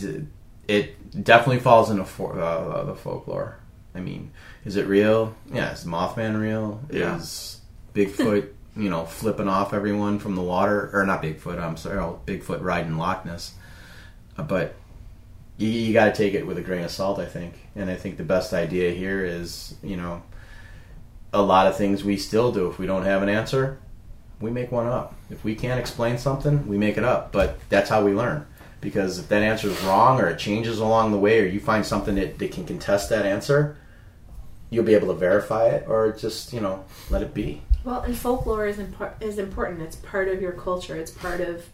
it 0.69 1.25
definitely 1.25 1.61
falls 1.61 1.91
into 1.91 2.05
for, 2.05 2.39
uh, 2.39 2.85
the 2.85 2.95
folklore. 2.95 3.59
I 3.95 4.01
mean, 4.01 4.33
is 4.65 4.77
it 4.77 4.87
real? 4.87 5.35
Yeah, 5.51 5.73
is 5.73 5.85
Mothman 5.85 6.39
real? 6.39 6.83
Yeah. 6.91 7.17
Is 7.17 7.61
Bigfoot, 7.95 8.51
you 8.77 8.91
know, 8.91 9.07
flipping 9.07 9.49
off 9.49 9.73
everyone 9.73 10.19
from 10.19 10.35
the 10.35 10.43
water, 10.43 10.91
or 10.93 11.07
not 11.07 11.23
Bigfoot? 11.23 11.59
I'm 11.59 11.79
sorry, 11.79 11.99
oh, 11.99 12.21
Bigfoot 12.27 12.61
riding 12.61 12.99
Loch 12.99 13.25
Ness. 13.25 13.55
Uh, 14.37 14.43
but 14.43 14.75
you, 15.57 15.69
you 15.69 15.93
got 15.95 16.07
to 16.07 16.13
take 16.13 16.35
it 16.35 16.47
with 16.47 16.59
a 16.59 16.63
grain 16.63 16.85
of 16.85 16.91
salt, 16.91 17.19
I 17.19 17.25
think. 17.25 17.55
And 17.75 17.91
I 17.91 17.95
think 17.95 18.19
the 18.19 18.25
best 18.25 18.53
idea 18.53 18.91
here 18.93 19.25
is, 19.25 19.75
you 19.83 19.97
know, 19.97 20.23
a 21.33 21.41
lot 21.41 21.67
of 21.67 21.77
things 21.77 22.05
we 22.05 22.19
still 22.19 22.53
do. 22.53 22.69
If 22.69 22.79
we 22.79 22.87
don't 22.87 23.05
have 23.05 23.23
an 23.23 23.31
answer, 23.31 23.79
we 24.41 24.51
make 24.51 24.71
one 24.71 24.87
up. 24.87 25.15
If 25.31 25.45
we 25.45 25.55
can't 25.55 25.81
explain 25.81 26.19
something, 26.19 26.67
we 26.69 26.77
make 26.77 26.99
it 26.99 27.05
up. 27.05 27.33
But 27.33 27.59
that's 27.69 27.89
how 27.89 28.05
we 28.05 28.13
learn. 28.13 28.47
Because 28.81 29.19
if 29.19 29.29
that 29.29 29.43
answer 29.43 29.69
is 29.69 29.83
wrong 29.83 30.21
or 30.21 30.29
it 30.29 30.39
changes 30.39 30.79
along 30.79 31.13
the 31.13 31.19
way 31.19 31.41
or 31.41 31.47
you 31.47 31.61
find 31.61 31.85
something 31.85 32.15
that, 32.17 32.39
that 32.39 32.53
can 32.53 32.65
contest 32.65 33.09
that 33.11 33.25
answer, 33.25 33.77
you'll 34.71 34.85
be 34.85 34.95
able 34.95 35.09
to 35.09 35.15
verify 35.15 35.69
it 35.69 35.89
or 35.89 36.13
just, 36.13 36.53
you 36.53 36.61
know, 36.61 36.85
let 37.11 37.23
it 37.23 37.33
be. 37.33 37.63
Well, 37.85 38.01
and 38.01 38.17
folklore 38.17 38.67
is 38.67 38.81
is 39.21 39.39
important. 39.39 39.81
It's 39.81 39.97
part 39.97 40.29
of 40.29 40.43
your 40.43 40.53
culture. 40.53 40.97
It's 40.97 41.13
part 41.13 41.41
of, 41.41 41.65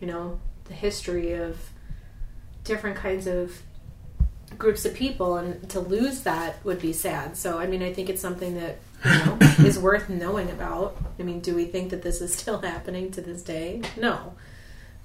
you 0.00 0.06
know, 0.06 0.38
the 0.66 0.74
history 0.74 1.32
of 1.32 1.58
different 2.62 2.96
kinds 2.96 3.26
of 3.26 3.60
groups 4.56 4.84
of 4.84 4.94
people, 4.94 5.36
and 5.36 5.68
to 5.70 5.80
lose 5.80 6.20
that 6.20 6.64
would 6.64 6.80
be 6.80 6.92
sad. 6.92 7.36
So, 7.36 7.58
I 7.58 7.66
mean, 7.66 7.82
I 7.82 7.92
think 7.92 8.08
it's 8.08 8.22
something 8.22 8.54
that 8.54 8.78
you 9.04 9.10
know 9.10 9.38
is 9.64 9.78
worth 9.78 10.08
knowing 10.08 10.50
about. 10.50 10.96
I 11.18 11.22
mean, 11.22 11.40
do 11.40 11.54
we 11.54 11.64
think 11.66 11.90
that 11.90 12.02
this 12.02 12.20
is 12.20 12.34
still 12.34 12.58
happening 12.62 13.10
to 13.12 13.20
this 13.20 13.42
day? 13.42 13.82
No. 13.96 14.34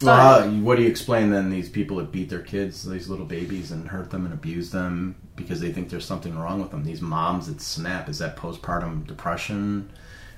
Well, 0.02 0.42
how- 0.44 0.50
what 0.50 0.76
do 0.76 0.84
you 0.84 0.90
explain 0.90 1.30
then 1.32 1.50
these 1.50 1.70
people 1.70 1.98
that 1.98 2.12
beat 2.12 2.30
their 2.30 2.42
kids, 2.42 2.84
these 2.90 3.08
little 3.08 3.26
babies, 3.26 3.72
and 3.72 3.88
hurt 3.88 4.12
them 4.12 4.26
and 4.26 4.34
abuse 4.34 4.70
them 4.72 5.16
because 5.38 5.62
they 5.62 5.72
think 5.72 5.90
there's 5.90 6.06
something 6.06 6.38
wrong 6.38 6.60
with 6.62 6.72
them? 6.72 6.84
These 6.84 7.02
moms 7.02 7.48
that 7.48 7.62
snap, 7.62 8.10
is 8.10 8.20
that 8.20 8.36
postpartum 8.36 9.08
depression 9.08 9.90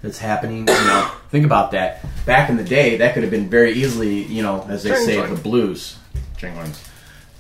that's 0.04 0.20
happening? 0.20 0.60
You 0.60 0.66
know, 0.74 1.12
think 1.32 1.44
about 1.46 1.72
that. 1.72 2.06
Back 2.26 2.52
in 2.52 2.58
the 2.58 2.64
day, 2.64 2.98
that 2.98 3.16
could 3.16 3.24
have 3.24 3.32
been 3.32 3.50
very 3.50 3.72
easily, 3.74 4.24
you 4.26 4.44
know, 4.44 4.64
as 4.70 4.84
they 4.84 4.94
say, 4.94 5.16
Jingling. 5.18 5.36
the 5.36 5.42
blues. 5.42 5.98
Jinglings. 6.38 6.88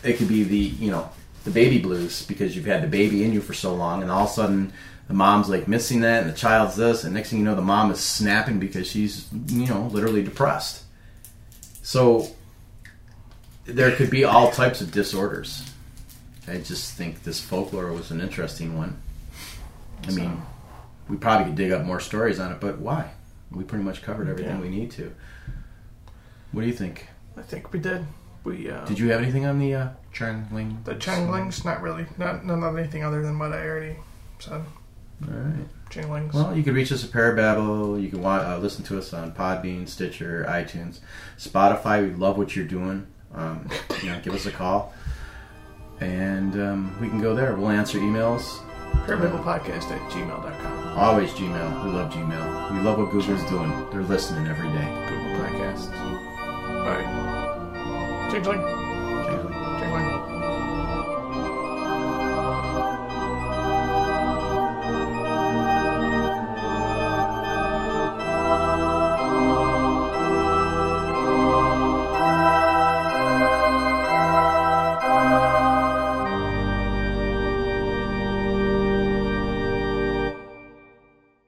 It 0.03 0.17
could 0.17 0.27
be 0.27 0.43
the, 0.43 0.57
you 0.57 0.89
know, 0.89 1.09
the 1.43 1.51
baby 1.51 1.77
blues 1.77 2.25
because 2.25 2.55
you've 2.55 2.65
had 2.65 2.81
the 2.81 2.87
baby 2.87 3.23
in 3.23 3.31
you 3.31 3.41
for 3.41 3.53
so 3.53 3.75
long, 3.75 4.01
and 4.01 4.09
all 4.11 4.23
of 4.23 4.29
a 4.31 4.33
sudden 4.33 4.73
the 5.07 5.13
mom's 5.13 5.49
like 5.49 5.67
missing 5.67 6.01
that, 6.01 6.23
and 6.23 6.31
the 6.31 6.35
child's 6.37 6.75
this, 6.75 7.03
and 7.03 7.13
next 7.13 7.29
thing 7.29 7.39
you 7.39 7.45
know, 7.45 7.55
the 7.55 7.61
mom 7.61 7.91
is 7.91 7.99
snapping 7.99 8.59
because 8.59 8.87
she's, 8.87 9.27
you 9.47 9.65
know, 9.67 9.87
literally 9.87 10.23
depressed. 10.23 10.83
So 11.81 12.27
there 13.65 13.95
could 13.95 14.09
be 14.09 14.23
all 14.23 14.51
types 14.51 14.81
of 14.81 14.91
disorders. 14.91 15.63
I 16.47 16.57
just 16.57 16.93
think 16.93 17.23
this 17.23 17.39
folklore 17.39 17.91
was 17.91 18.11
an 18.11 18.21
interesting 18.21 18.77
one. 18.77 18.97
I 20.07 20.11
mean, 20.11 20.41
we 21.09 21.17
probably 21.17 21.45
could 21.45 21.55
dig 21.55 21.71
up 21.71 21.85
more 21.85 21.99
stories 21.99 22.39
on 22.39 22.51
it, 22.51 22.59
but 22.59 22.79
why? 22.79 23.11
We 23.51 23.63
pretty 23.63 23.83
much 23.83 24.01
covered 24.01 24.27
everything 24.29 24.55
Yeah. 24.57 24.61
we 24.61 24.69
need 24.69 24.91
to. 24.91 25.13
What 26.51 26.61
do 26.61 26.67
you 26.67 26.73
think? 26.73 27.07
I 27.37 27.41
think 27.41 27.71
we 27.73 27.79
did. 27.79 28.05
We 28.43 28.69
uh, 28.69 28.85
Did 28.85 28.99
you 28.99 29.09
have 29.11 29.21
anything 29.21 29.45
on 29.45 29.59
the 29.59 29.73
uh, 29.75 29.87
Changling? 30.13 30.79
the 30.85 30.95
changlings? 30.95 31.63
Not 31.65 31.81
really. 31.81 32.05
Not 32.17 32.45
not 32.45 32.57
not 32.59 32.75
anything 32.77 33.03
other 33.03 33.21
than 33.21 33.37
what 33.37 33.51
I 33.51 33.65
already 33.67 33.95
said. 34.39 34.63
All 35.23 35.33
right. 35.33 35.67
Changlings. 35.89 36.33
Well, 36.33 36.55
you 36.55 36.63
can 36.63 36.73
reach 36.73 36.91
us 36.91 37.03
at 37.03 37.11
Parabellum. 37.11 38.01
You 38.01 38.09
can 38.09 38.21
wa- 38.21 38.37
uh, 38.55 38.59
listen 38.59 38.83
to 38.85 38.97
us 38.97 39.13
on 39.13 39.31
Podbean, 39.31 39.87
Stitcher, 39.87 40.45
iTunes, 40.47 40.99
Spotify. 41.37 42.03
We 42.07 42.13
love 42.15 42.37
what 42.37 42.55
you're 42.55 42.67
doing. 42.67 43.07
Um, 43.33 43.69
you 44.03 44.09
know, 44.09 44.19
give 44.21 44.33
us 44.33 44.45
a 44.45 44.51
call, 44.51 44.93
and 45.99 46.53
um, 46.55 46.97
we 47.01 47.07
can 47.09 47.21
go 47.21 47.33
there. 47.35 47.55
We'll 47.55 47.69
answer 47.69 47.99
emails. 47.99 48.61
Podcast 49.05 49.91
at 49.91 50.11
gmail.com. 50.11 50.97
Always 50.97 51.31
Gmail. 51.31 51.85
We 51.85 51.91
love 51.91 52.11
Gmail. 52.11 52.71
We 52.73 52.79
love 52.79 52.97
what 52.97 53.11
Google's 53.11 53.43
doing. 53.49 53.69
They're 53.91 54.01
listening 54.01 54.47
every 54.47 54.69
day. 54.69 55.07
Google 55.09 55.45
Podcasts. 55.45 55.91
Bye. 56.85 58.29
Changeling. 58.31 58.86